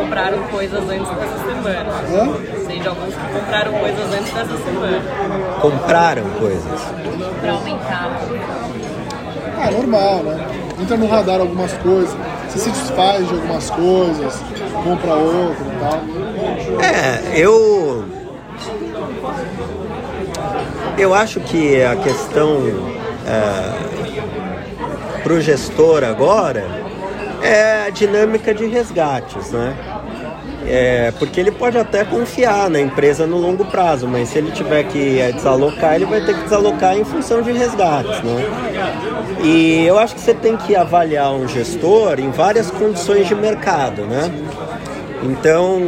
[0.00, 1.90] Compraram coisas antes dessa semana.
[2.10, 2.66] Hã?
[2.66, 5.02] Sei de alguns que compraram coisas antes dessa semana.
[5.60, 6.80] Compraram coisas.
[7.40, 8.20] Pra aumentar.
[9.58, 10.46] Ah, normal, né?
[10.80, 12.16] Entra no radar algumas coisas,
[12.48, 14.42] você se desfaz de algumas coisas,
[14.82, 16.00] compra outra e tal.
[16.82, 18.06] É, eu.
[20.96, 22.58] Eu acho que a questão
[25.22, 26.89] para o gestor agora
[27.42, 29.76] é a dinâmica de resgates, né?
[30.66, 34.84] É, porque ele pode até confiar na empresa no longo prazo, mas se ele tiver
[34.84, 38.44] que é, desalocar, ele vai ter que desalocar em função de resgates, né?
[39.42, 44.02] E eu acho que você tem que avaliar um gestor em várias condições de mercado,
[44.02, 44.30] né?
[45.22, 45.80] Então,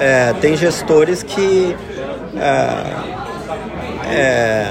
[0.00, 1.76] é, tem gestores que
[2.36, 3.12] é,
[4.10, 4.66] é,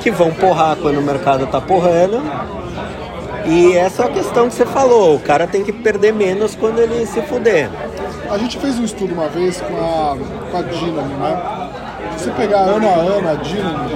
[0.00, 2.22] que vão porrar quando o mercado tá porrando.
[3.46, 6.78] E essa é a questão que você falou, o cara tem que perder menos quando
[6.78, 7.68] ele se fuder.
[8.30, 10.16] A gente fez um estudo uma vez com a,
[10.50, 11.70] com a Dynamo, né?
[12.16, 13.90] Se você pegar ano a ano a Dynamo,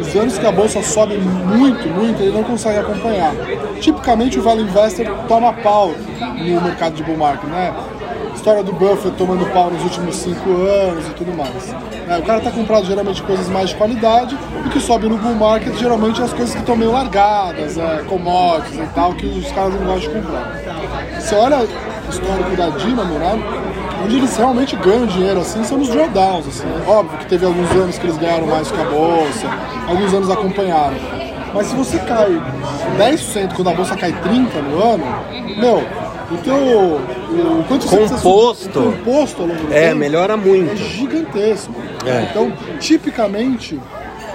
[0.00, 3.32] os anos que a bolsa sobe muito, muito, ele não consegue acompanhar.
[3.80, 7.72] Tipicamente o Value Investor toma pau no mercado de bull market, né?
[8.44, 11.72] História do Buffett tomando pau nos últimos cinco anos e tudo mais.
[12.06, 12.18] né?
[12.18, 14.36] O cara tá comprando geralmente coisas mais de qualidade,
[14.66, 18.04] o que sobe no bull market geralmente é as coisas que estão meio largadas, é,
[18.06, 20.60] commodities e tal, que os caras não gostam de comprar.
[21.18, 23.32] Você olha o histórico da Dynamo, né?
[24.04, 26.46] Onde eles realmente ganham dinheiro assim são nos drawdowns.
[26.46, 26.66] Assim.
[26.86, 29.48] Óbvio que teve alguns anos que eles ganharam mais que a bolsa,
[29.88, 30.96] alguns anos acompanharam.
[31.54, 32.28] Mas se você cai
[32.98, 35.04] 10% quando a bolsa cai 30% no ano,
[35.56, 35.82] meu,
[36.34, 36.54] o teu.
[36.56, 38.78] O, quanto você Composto.
[38.80, 40.76] o composto ao longo do É, tempo melhora é muito.
[40.76, 41.72] gigantesco.
[42.06, 42.26] É.
[42.30, 43.80] Então, tipicamente,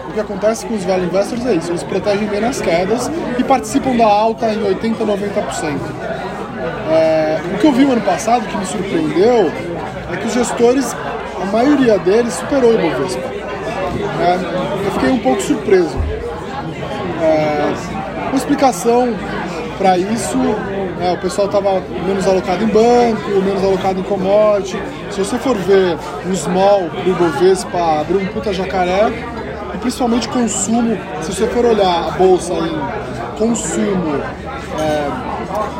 [0.07, 3.43] o que acontece com os value investors é isso: eles protegem bem nas quedas e
[3.43, 5.77] participam da alta em 80%, 90%.
[6.91, 9.51] É, o que eu vi o ano passado, que me surpreendeu,
[10.11, 10.95] é que os gestores,
[11.41, 13.21] a maioria deles, superou o Ibovespa.
[14.21, 15.97] É, eu fiquei um pouco surpreso.
[17.21, 17.73] É,
[18.29, 19.13] uma explicação
[19.77, 20.37] para isso,
[20.99, 24.77] né, o pessoal estava menos alocado em banco, menos alocado em commodity.
[25.11, 25.97] Se você for ver
[26.29, 29.07] o small do Ibovespa abrir um puta jacaré,
[29.73, 34.21] e principalmente consumo, se você for olhar a bolsa em consumo,
[34.77, 35.07] é,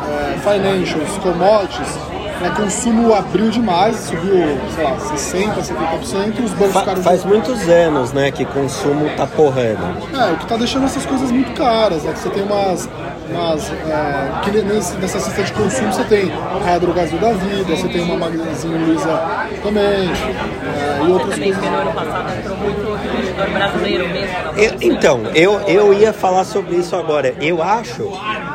[0.08, 2.09] é, financials, commodities,
[2.40, 7.24] né, consumo abriu demais, subiu, sei lá, 60%, 70%, e os bancos Fa- ficaram faz
[7.24, 9.80] muitos anos, né, que consumo tá porrando.
[10.18, 12.12] é, o que tá deixando essas coisas muito caras, né?
[12.12, 12.88] Que você tem umas.
[13.30, 16.32] umas é, que nesse, nessa cesta de consumo você tem
[16.66, 19.20] a Hidrogasil da vida, você tem uma Magazine Luiza
[19.62, 21.68] também, é, e outras Também coisas.
[21.70, 24.32] porque no ano passado entrou muito investidor brasileiro mesmo.
[24.42, 27.34] na Eu- então, eu, eu ia falar sobre isso agora.
[27.40, 28.10] Eu acho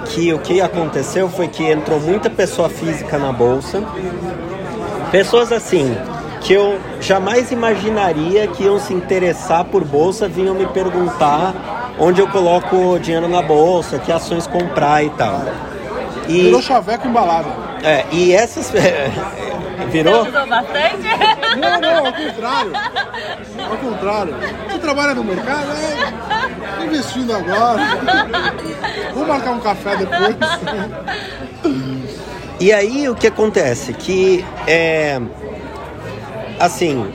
[0.05, 3.83] que o que aconteceu foi que entrou muita pessoa física na bolsa.
[5.11, 5.95] Pessoas assim,
[6.41, 11.53] que eu jamais imaginaria que iam se interessar por bolsa, vinham me perguntar
[11.99, 15.41] onde eu coloco dinheiro na bolsa, que ações comprar e tal.
[16.27, 17.47] E, Virou chaveco embalado.
[17.83, 18.71] é, e essas.
[19.75, 20.25] Você Virou?
[20.27, 20.97] usou bastante?
[21.57, 22.71] Não, não, ao contrário.
[23.69, 24.35] Ao contrário.
[24.69, 26.34] Você trabalha no mercado, é,
[26.85, 27.81] investindo agora.
[29.13, 30.35] Vamos marcar um café depois.
[32.59, 33.93] e aí o que acontece?
[33.93, 35.19] Que é.
[36.59, 37.11] Assim.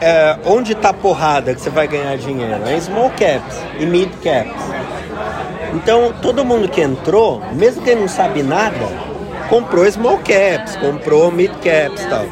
[0.00, 2.64] É, onde tá a porrada que você vai ganhar dinheiro?
[2.64, 4.62] É em small caps e mid caps.
[5.74, 8.86] Então todo mundo que entrou, mesmo quem não sabe nada,
[9.48, 12.26] comprou small caps, comprou mid caps e tal.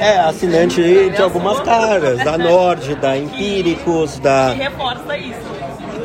[0.00, 4.52] É, assinante de algumas caras, da Nord, da Empíricos, da.
[4.54, 5.56] Que reforça isso.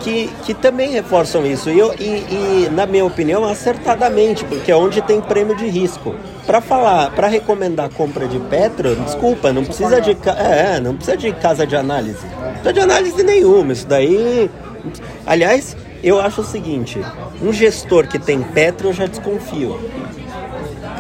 [0.02, 1.70] Que, que também reforçam isso.
[1.70, 6.16] E, eu, e, e, na minha opinião, acertadamente, porque é onde tem prêmio de risco.
[6.46, 10.96] Para falar, para recomendar a compra de Petro, desculpa, não precisa de, ca- é, não
[10.96, 12.18] precisa de casa de análise.
[12.26, 13.74] Não precisa de análise nenhuma.
[13.74, 14.50] Isso daí.
[15.28, 17.00] Aliás, eu acho o seguinte:
[17.39, 19.80] um gestor que tem Petro, eu já desconfio.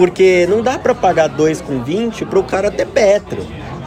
[0.01, 3.45] Porque não dá pra pagar 2,20 pro cara ter Petro.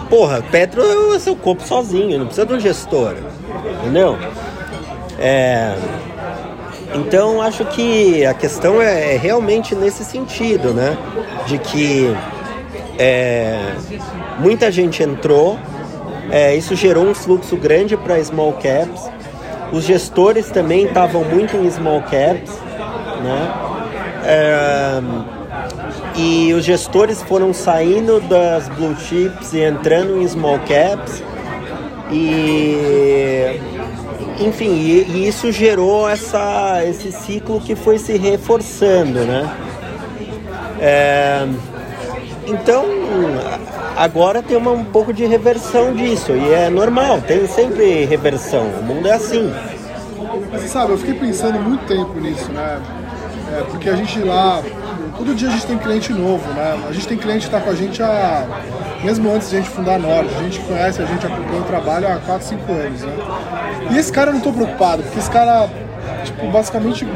[0.08, 3.16] Porra, Petro é o seu corpo sozinho, não precisa de um gestor.
[3.80, 4.16] Entendeu?
[5.18, 5.74] É,
[6.94, 10.96] Então acho que a questão é realmente nesse sentido, né?
[11.48, 12.16] De que
[12.96, 13.72] é,
[14.38, 15.58] muita gente entrou,
[16.30, 19.10] é, isso gerou um fluxo grande para small caps.
[19.72, 22.56] Os gestores também estavam muito em small caps,
[23.20, 23.52] né?
[24.26, 25.34] É,
[26.16, 31.22] e os gestores foram saindo das blue chips e entrando em small caps.
[32.10, 33.60] E
[34.38, 39.56] enfim e, e isso gerou essa, esse ciclo que foi se reforçando né?
[40.80, 41.46] É,
[42.46, 42.84] então
[43.96, 48.82] agora tem uma, um pouco de reversão disso e é normal tem sempre reversão o
[48.82, 49.52] mundo é assim.
[50.50, 52.80] Mas sabe, eu fiquei pensando muito tempo nisso, né?
[53.52, 54.62] É, porque a gente lá,
[55.16, 56.84] todo dia a gente tem cliente novo, né?
[56.88, 58.44] A gente tem cliente que está com a gente há,
[59.02, 61.64] mesmo antes de a gente fundar a Nord, a gente conhece, a gente acompanha o
[61.64, 63.12] trabalho há 4, 5 anos, né?
[63.90, 65.68] E esse cara eu não tô preocupado, porque esse cara,
[66.24, 67.06] tipo, basicamente,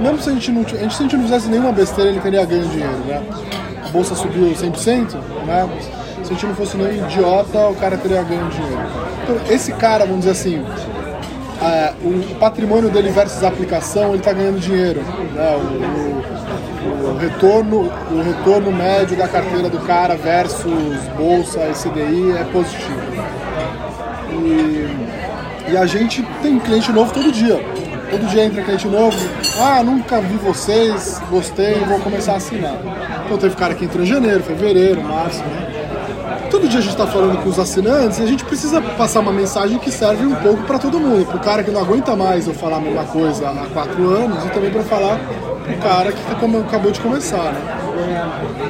[0.00, 2.20] mesmo se a gente não, a gente, se a gente não fizesse nenhuma besteira, ele
[2.20, 3.22] teria ganho dinheiro, né?
[3.84, 5.14] A bolsa subiu 100%,
[5.46, 5.68] né?
[6.22, 8.82] Se a gente não fosse nenhum idiota, o cara teria ganho dinheiro.
[9.24, 10.64] Então, esse cara, vamos dizer assim,
[11.62, 15.00] é, o patrimônio dele versus a aplicação, ele está ganhando dinheiro.
[15.34, 15.56] Né?
[15.56, 16.39] O, o-
[16.82, 23.00] o retorno, o retorno médio da carteira do cara versus bolsa e CDI é positivo.
[24.32, 27.60] E, e a gente tem cliente novo todo dia.
[28.10, 29.16] Todo dia entra cliente novo.
[29.58, 32.74] Ah, nunca vi vocês, gostei, vou começar a assinar.
[33.24, 35.80] Então teve cara que entrou em janeiro, fevereiro, março, né?
[36.50, 39.32] todo dia a gente está falando com os assinantes e a gente precisa passar uma
[39.32, 41.24] mensagem que serve um pouco para todo mundo.
[41.24, 44.44] Para o cara que não aguenta mais eu falar a mesma coisa há quatro anos
[44.44, 45.18] e também para falar
[45.70, 47.60] para o cara que como- acabou de começar, né?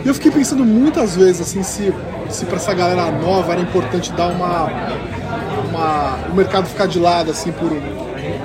[0.05, 1.93] E eu fiquei pensando muitas vezes assim se,
[2.29, 4.71] se para essa galera nova era importante dar uma,
[5.69, 7.71] uma o mercado ficar de lado assim por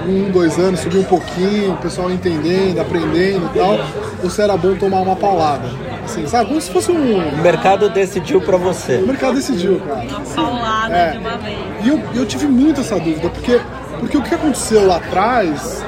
[0.08, 3.80] um, dois anos, subir um pouquinho, o pessoal entendendo, aprendendo e tal,
[4.24, 5.68] ou se era bom tomar uma paulada.
[6.04, 6.46] Assim, sabe?
[6.50, 10.06] Como se fosse um, o mercado decidiu para você o mercado decidiu, cara.
[10.36, 11.12] Paulada É.
[11.12, 11.58] de uma vez.
[11.84, 13.60] E eu, eu tive muito essa dúvida, porque,
[14.00, 15.84] porque o que aconteceu lá atrás,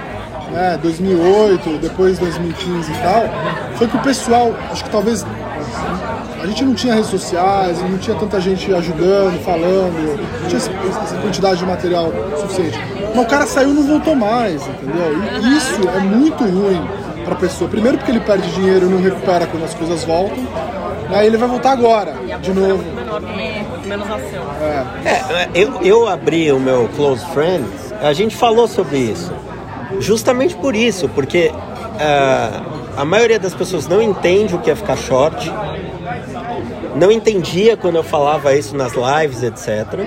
[0.52, 3.24] né, 2008, depois 2015 e tal,
[3.76, 5.26] foi que o pessoal, acho que talvez
[6.41, 10.72] a gente não tinha redes sociais, não tinha tanta gente ajudando, falando, não tinha essa
[11.04, 12.80] essa quantidade de material suficiente.
[13.14, 15.41] Mas o cara saiu e não voltou mais, entendeu?
[15.41, 16.88] E isso é muito ruim
[17.26, 17.70] pra pessoa.
[17.70, 20.38] Primeiro porque ele perde dinheiro e não recupera quando as coisas voltam.
[21.10, 22.84] Aí ele vai voltar agora, de novo.
[23.86, 24.45] Menos ação.
[24.62, 29.32] É, eu, eu abri o meu Close Friends, a gente falou sobre isso.
[29.99, 31.51] Justamente por isso, porque
[31.99, 32.61] ah,
[32.97, 35.51] a maioria das pessoas não entende o que é ficar short,
[36.95, 39.99] não entendia quando eu falava isso nas lives, etc.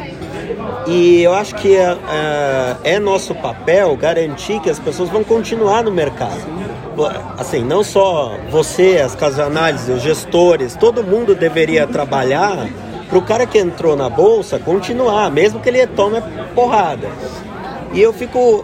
[0.86, 5.90] E eu acho que ah, é nosso papel garantir que as pessoas vão continuar no
[5.90, 6.60] mercado.
[7.38, 12.68] Assim, não só você, as casas de análise, os gestores, todo mundo deveria trabalhar
[13.08, 16.20] para o cara que entrou na bolsa continuar, mesmo que ele tome
[16.54, 17.08] porrada.
[17.92, 18.62] E eu fico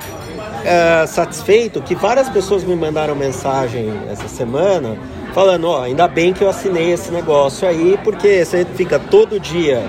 [0.65, 4.97] eh, satisfeito que várias pessoas me mandaram mensagem essa semana
[5.35, 9.83] falando, ó, ainda bem que eu assinei esse negócio aí, porque você fica todo dia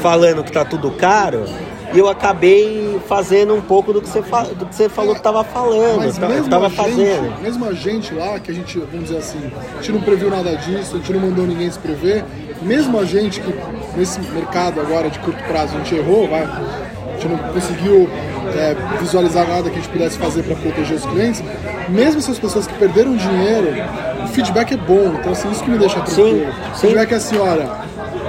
[0.00, 1.44] falando que tá tudo caro,
[1.92, 5.44] e eu acabei fazendo um pouco do que você, do que você falou que tava
[5.44, 7.42] falando, Mas mesmo tava a, gente, fazendo.
[7.42, 9.38] mesmo a gente lá, que a gente, vamos dizer assim,
[9.72, 12.24] a gente não previu nada disso, a gente não mandou ninguém se prever,
[12.62, 13.54] mesmo a gente que
[13.96, 16.48] nesse mercado agora de curto prazo a gente errou, vai,
[17.28, 18.08] gente não conseguiu
[18.56, 21.42] é, visualizar nada que a gente pudesse fazer para proteger os clientes,
[21.88, 23.68] mesmo essas pessoas que perderam dinheiro,
[24.24, 26.38] o feedback é bom, então assim, isso que me deixa tranquilo.
[26.40, 26.80] Sim, O sim.
[26.88, 27.68] feedback é assim, olha,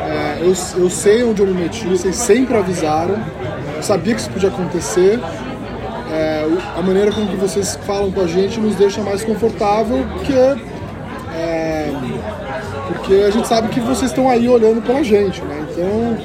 [0.07, 3.15] é, eu, eu sei onde eu me meti, vocês sempre avisaram,
[3.75, 5.19] eu sabia que isso podia acontecer,
[6.11, 10.05] é, o- a maneira com que vocês falam com a gente nos deixa mais confortável,
[10.13, 10.33] porque,
[11.35, 11.91] é,
[12.87, 15.65] porque a gente sabe que vocês estão aí olhando pela gente, né?
[15.71, 16.17] Então,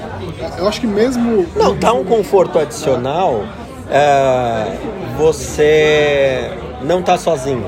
[0.59, 1.47] eu acho que mesmo...
[1.57, 3.45] Não, dá um conforto adicional.
[3.91, 4.77] é,
[5.17, 6.51] você
[6.83, 7.67] não tá sozinho.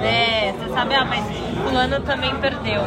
[0.00, 1.24] É, você sabe, ah, mas
[1.62, 2.82] fulano também perdeu.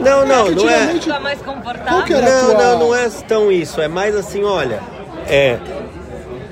[0.00, 1.18] Não, não, que não é.
[1.20, 1.98] mais confortável.
[1.98, 3.80] Não, tua- não, não é tão isso.
[3.80, 4.80] É mais assim, olha,
[5.28, 5.58] é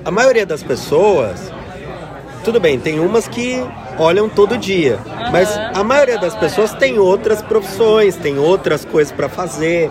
[0.04, 1.50] a maioria das pessoas,
[2.44, 3.64] tudo bem, tem umas que
[3.98, 4.98] olham todo dia,
[5.30, 9.90] mas a maioria das pessoas tem outras profissões, tem outras coisas para fazer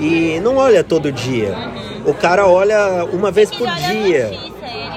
[0.00, 1.54] e não olha todo dia.
[2.06, 4.30] O cara olha uma vez por dia.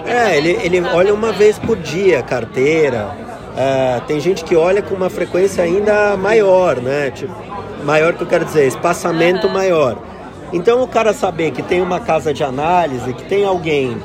[0.05, 1.37] É, saber ele, ele tá olha uma acontecendo.
[1.37, 3.09] vez por dia a carteira.
[3.55, 7.11] Ah, tem gente que olha com uma frequência ainda maior, né?
[7.11, 7.35] Tipo,
[7.83, 9.97] maior que eu quero dizer, espaçamento maior.
[10.51, 13.97] Então o cara saber que tem uma casa de análise, que tem alguém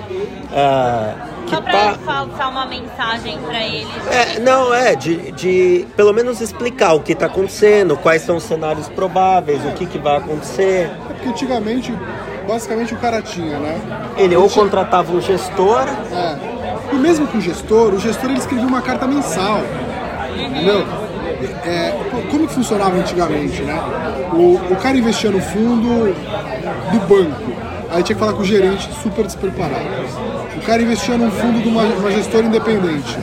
[0.53, 1.14] ah,
[1.49, 1.94] que Só pra tá.
[2.05, 3.86] faltar uma mensagem pra ele.
[4.11, 8.44] É, não, é, de, de pelo menos explicar o que está acontecendo, quais são os
[8.44, 10.90] cenários prováveis, o que, que vai acontecer.
[11.11, 11.92] É porque antigamente,
[12.46, 13.80] basicamente, o cara tinha, né?
[14.16, 16.59] Ele ou contratava um gestor, É.
[16.90, 19.61] E mesmo com o gestor, o gestor ele escrevia uma carta mensal.
[20.34, 20.86] Entendeu?
[21.64, 21.92] É,
[22.30, 23.78] como que funcionava antigamente, né?
[24.32, 26.14] O, o cara investia no fundo
[26.90, 27.53] do banco.
[27.90, 29.84] Aí tinha que falar com o gerente super despreparado.
[30.59, 33.16] O cara investia num fundo de uma, uma gestora independente.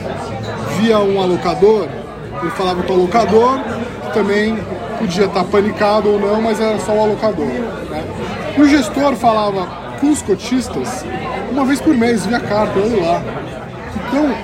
[0.80, 1.86] Via um alocador,
[2.40, 3.60] ele falava com o alocador,
[4.02, 4.56] que também
[4.98, 7.46] podia estar panicado ou não, mas era só o alocador.
[7.46, 8.04] Né?
[8.58, 9.66] O gestor falava
[10.00, 11.04] com os cotistas
[11.50, 13.22] uma vez por mês, via carta, olha lá.
[14.08, 14.34] Então,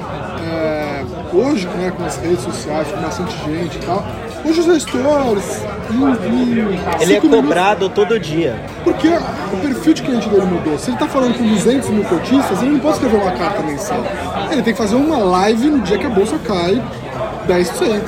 [0.46, 4.04] é, hoje, né, com as redes sociais, com bastante gente e tal,
[4.44, 5.62] hoje os gestores.
[7.00, 8.56] Ele é minutos- cobrado todo dia.
[8.84, 10.78] porque o perfil de cliente dele mudou.
[10.78, 14.02] Se ele está falando com 200 mil cotistas, ele não pode escrever uma carta mensal.
[14.50, 16.82] Ele tem que fazer uma live no dia que a bolsa cai
[17.46, 18.02] 10%.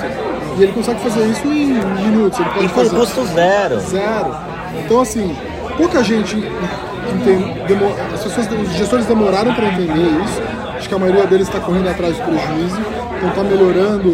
[0.59, 1.67] E ele consegue fazer isso em
[2.03, 2.39] minutos.
[2.41, 3.81] Ele pode E com custo zero.
[3.81, 4.37] zero.
[4.85, 5.37] Então, assim,
[5.77, 7.55] pouca gente entende.
[7.67, 10.43] demo- as pessoas, os gestores demoraram para entender isso.
[10.85, 12.79] Acho que a maioria deles está correndo atrás do prejuízo.
[13.17, 14.11] Então, está melhorando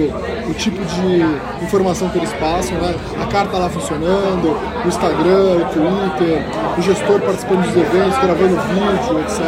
[0.49, 2.77] o tipo de informação que eles passam.
[2.79, 2.95] Né?
[3.21, 6.47] A carta lá funcionando, o Instagram, o Twitter,
[6.79, 9.43] o gestor participando dos eventos, gravando vídeo, etc.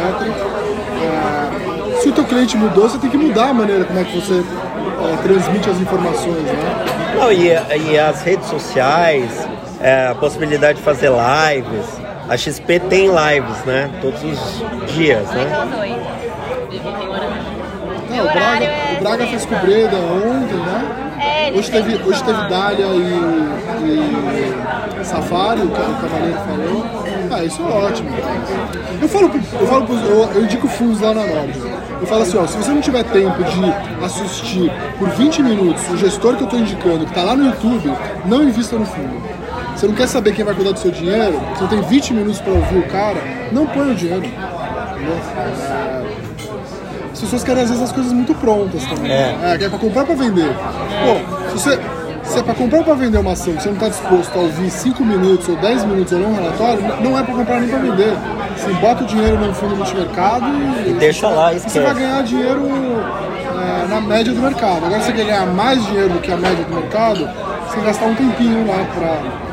[1.01, 4.19] É, se o teu cliente mudou, você tem que mudar a maneira como é que
[4.19, 6.43] você é, transmite as informações.
[6.43, 7.15] Né?
[7.17, 7.53] Não, e,
[7.89, 9.47] e as redes sociais,
[9.79, 11.85] é, a possibilidade de fazer lives.
[12.27, 13.89] A XP tem lives, né?
[14.01, 16.22] Todos os dias, né?
[18.15, 20.85] Não, o Braga, é o Braga fez com o Breda ontem, né?
[21.19, 22.47] É, Hoje teve, hoje teve.
[22.49, 26.85] Dália e, e Safari, o, ca- o Cavaleiro falou.
[27.31, 28.09] Ah, isso é ótimo.
[29.01, 31.53] Eu falo, eu, falo pros- eu, eu indico fundos lá na Nord.
[32.01, 35.97] Eu falo assim, ó, se você não tiver tempo de assistir por 20 minutos o
[35.97, 37.91] gestor que eu estou indicando, que está lá no YouTube,
[38.25, 39.23] não invista no fundo.
[39.75, 42.39] Você não quer saber quem vai cuidar do seu dinheiro, você não tem 20 minutos
[42.41, 43.17] para ouvir o cara,
[43.51, 44.23] não põe o dinheiro.
[44.25, 46.02] Entendeu?
[47.23, 49.11] As pessoas querem às vezes as coisas muito prontas também.
[49.11, 49.35] É.
[49.43, 50.49] É, que é pra comprar ou pra vender.
[50.53, 51.79] Pô, se você.
[52.23, 54.41] Se é pra comprar ou pra vender uma ação que você não está disposto a
[54.41, 57.69] ouvir 5 minutos ou 10 minutos ou ler um relatório, não é pra comprar nem
[57.69, 58.13] pra vender.
[58.57, 60.45] Você bota o dinheiro num fundo multimercado
[60.85, 61.85] e, E deixa lá, e você esquece.
[61.85, 64.85] vai ganhar dinheiro é, na média do mercado.
[64.85, 67.29] Agora, se você quer ganhar mais dinheiro do que a média do mercado,
[67.67, 69.52] você gastar um tempinho lá pra.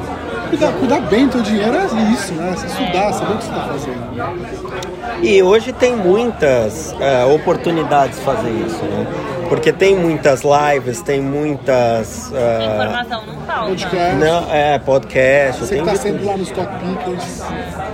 [0.51, 2.53] Cuidar, cuidar bem do teu dinheiro é isso, né?
[2.57, 5.24] Você estudar, saber o que você está fazendo.
[5.24, 9.07] E hoje tem muitas é, oportunidades de fazer isso, né?
[9.48, 12.32] Porque tem muitas lives, tem muitas.
[12.32, 13.66] é, Informação não falta.
[13.68, 14.16] Podcast.
[14.16, 17.42] não, é, podcast, Você tá de sempre lá no Stock Pickers.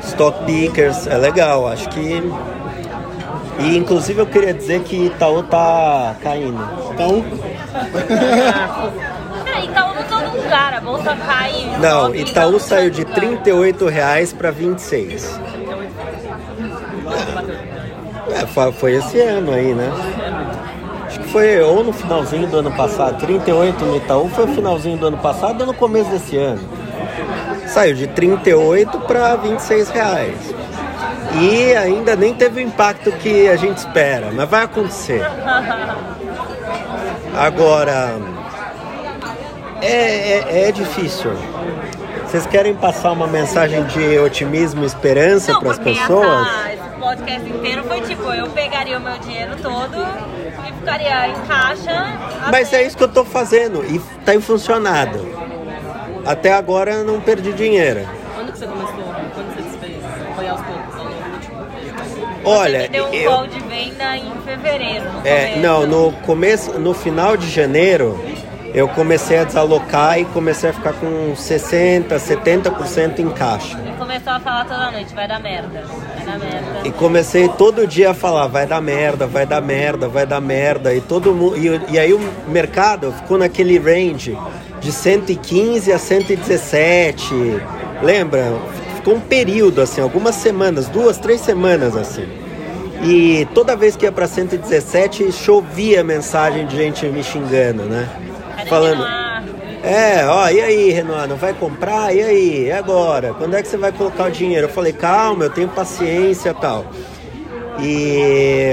[0.04, 2.22] Stock Pickers, é legal, acho que.
[3.58, 6.62] E inclusive eu queria dizer que Itaú tá caindo.
[6.92, 7.22] Itaú
[10.46, 11.76] lugar, a bolsa cai.
[11.80, 13.40] Não, Itaú saiu de todo R$ lugar.
[13.42, 15.40] 38 reais para 26.
[18.30, 19.90] É, foi esse ano aí, né?
[21.06, 24.98] Acho que foi ou no finalzinho do ano passado, 38 no Itaú foi o finalzinho
[24.98, 26.60] do ano passado ou no começo desse ano.
[27.66, 30.54] Saiu de 38 para 26 reais.
[31.40, 35.22] E ainda nem teve o impacto que a gente espera, mas vai acontecer.
[37.36, 38.16] Agora,
[39.86, 41.32] é, é, é difícil.
[42.24, 46.26] Vocês querem passar uma mensagem de otimismo e esperança para as pessoas?
[46.48, 49.96] essa- esse podcast inteiro foi tipo, eu pegaria o meu dinheiro todo
[50.68, 52.18] e ficaria em caixa.
[52.50, 55.18] Mas até- é isso que eu tô fazendo e tem funcionado.
[56.26, 58.00] Até agora eu não perdi dinheiro.
[58.34, 58.94] Quando que você começou?
[59.34, 60.02] Quando você desfez?
[60.34, 60.96] Foi aos poucos,
[62.44, 65.04] Olha, Você deu um eu- call de venda em fevereiro.
[65.12, 65.58] No É, começo.
[65.60, 68.20] não, no começo, no final de janeiro,
[68.76, 73.80] eu comecei a desalocar e comecei a ficar com 60, 70% em caixa.
[73.88, 75.82] E começou a falar toda noite, vai dar merda.
[76.14, 76.80] Vai dar merda.
[76.84, 80.92] E comecei todo dia a falar, vai dar merda, vai dar merda, vai dar merda.
[80.92, 81.56] E todo mundo.
[81.56, 84.36] E, e aí o mercado ficou naquele range
[84.78, 87.34] de 115 a 117.
[88.02, 88.52] Lembra?
[88.96, 92.28] Ficou um período assim, algumas semanas, duas, três semanas assim.
[93.02, 98.25] E toda vez que ia pra 117, chovia mensagem de gente me xingando, né?
[98.68, 99.04] Falando.
[99.82, 102.14] É, ó, e aí, Renan, não vai comprar?
[102.14, 103.32] E aí, e agora?
[103.34, 104.66] Quando é que você vai colocar o dinheiro?
[104.66, 106.84] Eu falei, calma, eu tenho paciência tal.
[107.78, 108.72] E,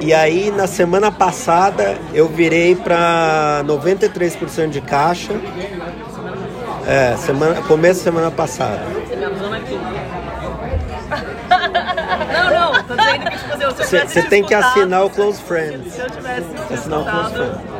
[0.00, 5.32] e aí, na semana passada, eu virei para 93% de caixa.
[6.86, 8.80] É, semana, começo da semana passada.
[9.06, 10.20] Você me avisou na quinta.
[12.32, 15.10] Não, não, tô dizendo que tipo, assim, se eu Você tivesse tem que assinar o
[15.10, 15.92] Close Friends.
[15.92, 17.79] Se eu tivesse Assinar o Close Friends.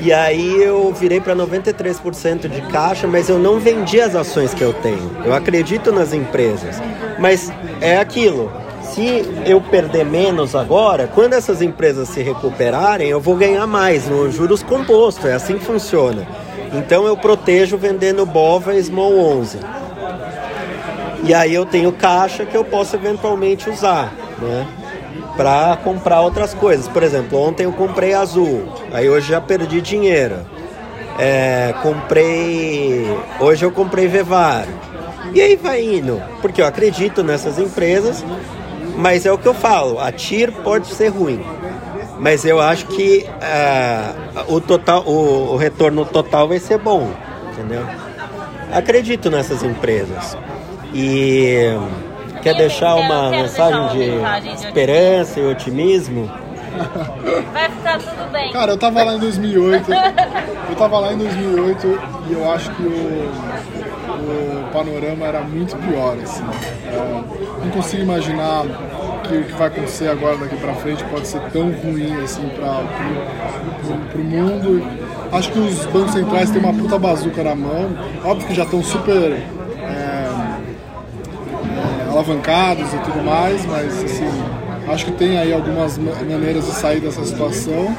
[0.00, 4.62] E aí eu virei para 93% de caixa, mas eu não vendi as ações que
[4.62, 5.10] eu tenho.
[5.24, 6.80] Eu acredito nas empresas.
[7.18, 8.52] Mas é aquilo.
[8.82, 14.30] Se eu perder menos agora, quando essas empresas se recuperarem, eu vou ganhar mais no
[14.30, 15.26] juros composto.
[15.26, 16.26] É assim que funciona.
[16.72, 19.58] Então eu protejo vendendo BOVA e Small 11.
[21.24, 24.66] E aí eu tenho caixa que eu posso eventualmente usar, né?
[25.36, 26.88] Para comprar outras coisas.
[26.88, 30.38] Por exemplo, ontem eu comprei azul, aí hoje já perdi dinheiro.
[31.18, 33.06] É, comprei.
[33.40, 34.66] Hoje eu comprei Vevar.
[35.34, 38.24] E aí vai indo, porque eu acredito nessas empresas,
[38.96, 41.44] mas é o que eu falo, a TIR pode ser ruim.
[42.18, 44.14] Mas eu acho que é,
[44.48, 47.10] o, total, o, o retorno total vai ser bom,
[47.52, 47.84] entendeu?
[48.72, 50.36] Acredito nessas empresas.
[50.94, 51.76] E
[52.46, 56.30] quer Eu deixar quero- uma quero mensagem deixar uma de esperança e otimismo?
[57.52, 58.52] Vai ficar tudo bem.
[58.52, 59.90] Cara, eu tava lá em 2008.
[60.68, 63.30] Eu tava lá em 2008 e eu acho que o,
[64.20, 66.44] o panorama era muito pior, assim.
[66.92, 68.62] É, não consigo imaginar
[69.26, 72.82] que o que vai acontecer agora daqui pra frente pode ser tão ruim assim para
[73.82, 74.86] pro, pro mundo.
[75.32, 77.90] Acho que os bancos centrais têm uma puta bazuca na mão.
[78.24, 79.42] Óbvio que já estão super
[82.16, 84.28] alavancados e tudo mais, mas assim,
[84.88, 87.94] acho que tem aí algumas ma- maneiras de sair dessa situação.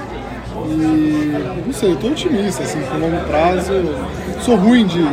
[0.70, 3.74] E não sei, eu tô otimista, assim, pro longo prazo.
[4.42, 5.04] Sou ruim de,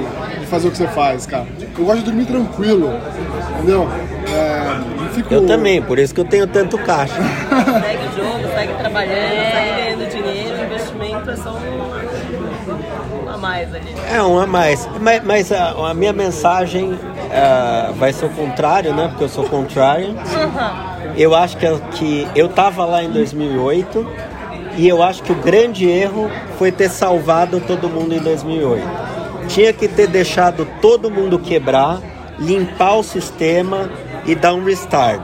[0.41, 1.47] de fazer o que você faz, cara.
[1.79, 2.91] Eu gosto de dormir tranquilo,
[3.59, 3.89] entendeu?
[4.33, 5.33] É, fico...
[5.35, 7.15] Eu também, por isso que eu tenho tanto caixa.
[7.15, 13.75] segue o jogo, segue trabalhando, segue ganhando dinheiro, o investimento é só um a mais
[13.75, 13.95] ali.
[14.13, 14.89] É um a mais.
[15.01, 16.99] Mas, mas a, a minha mensagem
[17.35, 19.09] ah, vai ser o contrário, né?
[19.09, 20.15] Porque eu sou contrário.
[21.17, 24.07] Eu acho que, que eu tava lá em 2008
[24.77, 28.83] e eu acho que o grande erro foi ter salvado todo mundo em 2008.
[29.49, 32.01] Tinha que ter deixado todo mundo quebrar,
[32.39, 33.91] limpar o sistema
[34.25, 35.23] e dar um restart.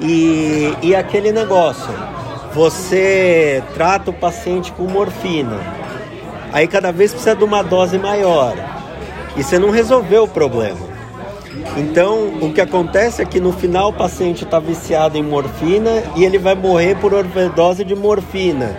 [0.00, 1.92] E, e aquele negócio,
[2.52, 5.58] você trata o paciente com morfina,
[6.52, 8.54] aí cada vez precisa de uma dose maior.
[9.36, 10.87] E você não resolveu o problema.
[11.76, 16.24] Então, o que acontece é que no final o paciente está viciado em morfina e
[16.24, 18.76] ele vai morrer por overdose de morfina.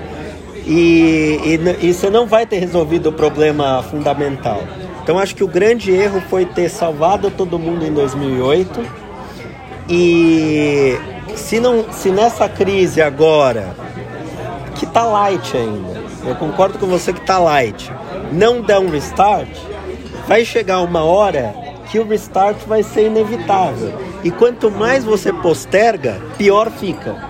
[0.65, 4.61] E, e, você não vai ter resolvido o problema fundamental.
[5.01, 8.85] Então, acho que o grande erro foi ter salvado todo mundo em 2008.
[9.89, 10.95] E
[11.35, 13.75] se, não, se nessa crise agora
[14.75, 15.99] que tá light ainda.
[16.25, 17.91] Eu concordo com você que tá light.
[18.31, 19.49] Não der um restart,
[20.27, 21.55] vai chegar uma hora
[21.89, 23.93] que o restart vai ser inevitável.
[24.23, 27.29] E quanto mais você posterga, pior fica.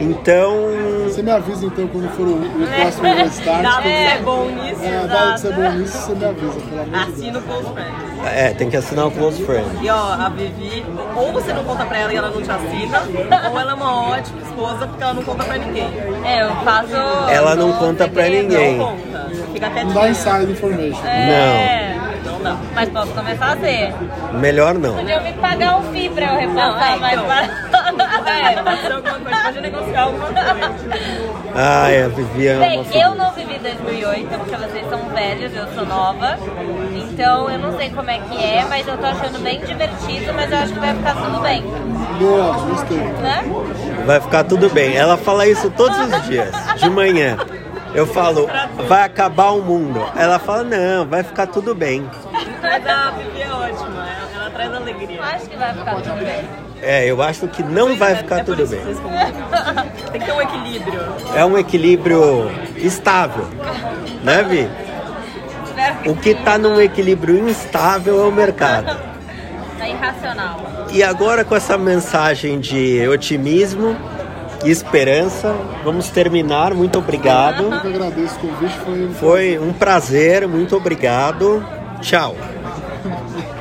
[0.00, 0.56] Então,
[1.04, 3.62] Você me avisa então quando for o, o próximo restart.
[3.62, 6.52] Dado que é bom nisso, É, dado que você é bom nisso, você me avisa,
[6.60, 7.08] pelo amor de Deus.
[7.14, 8.26] assina o Close Friends.
[8.34, 9.68] é, tem que assinar o close friend.
[9.80, 10.84] E ó, a Vivi,
[11.14, 13.02] ou você não conta pra ela e ela não te assina,
[13.52, 15.88] ou ela é uma ótima esposa porque ela não conta pra ninguém.
[16.24, 16.96] É, eu faço.
[17.30, 18.78] Ela não conta pra ninguém.
[18.78, 19.30] Não conta.
[19.52, 21.04] Fica até Não dá inside information.
[21.06, 21.91] É, Não
[22.42, 22.56] dá.
[22.74, 23.94] mas posso começar a fazer.
[24.34, 24.94] Melhor não.
[24.94, 27.26] Podiam me pagar um FII pra eu repassar Não, é, mais então.
[27.26, 27.72] barato.
[28.32, 30.74] É, pode ser alguma coisa, pode negociar alguma coisa.
[31.54, 32.60] Ai, a Viviane.
[32.60, 36.38] Bem, eu não vivi 2008, porque vocês são velhos, eu sou nova.
[36.94, 40.50] Então eu não sei como é que é, mas eu tô achando bem divertido, mas
[40.50, 41.62] eu acho que vai ficar tudo bem,
[42.18, 42.96] Boa, gostei.
[42.98, 43.44] né?
[44.06, 44.96] Vai ficar tudo bem.
[44.96, 47.36] Ela fala isso todos os dias, de manhã.
[47.94, 48.48] Eu falo,
[48.88, 50.02] vai acabar o mundo.
[50.16, 52.08] Ela fala, não, vai ficar tudo bem.
[52.62, 55.22] Mas a Vivi é ótima, ela, traz alegria.
[55.22, 56.48] Acho que vai ficar tudo bem.
[56.80, 58.80] É, eu acho que não vai ficar É tudo bem.
[60.10, 61.00] Tem que ter um equilíbrio.
[61.34, 63.46] É um equilíbrio estável,
[64.24, 64.68] né, Vi?
[66.08, 68.96] O que tá num equilíbrio instável é o mercado.
[69.78, 70.60] tá irracional.
[70.92, 73.96] E agora com essa mensagem de otimismo
[74.64, 75.54] e esperança,
[75.84, 76.74] vamos terminar.
[76.74, 77.64] Muito obrigado.
[77.64, 81.64] Eu que agradeço o convite, foi um Foi um prazer, muito obrigado.
[82.00, 82.36] Tchau.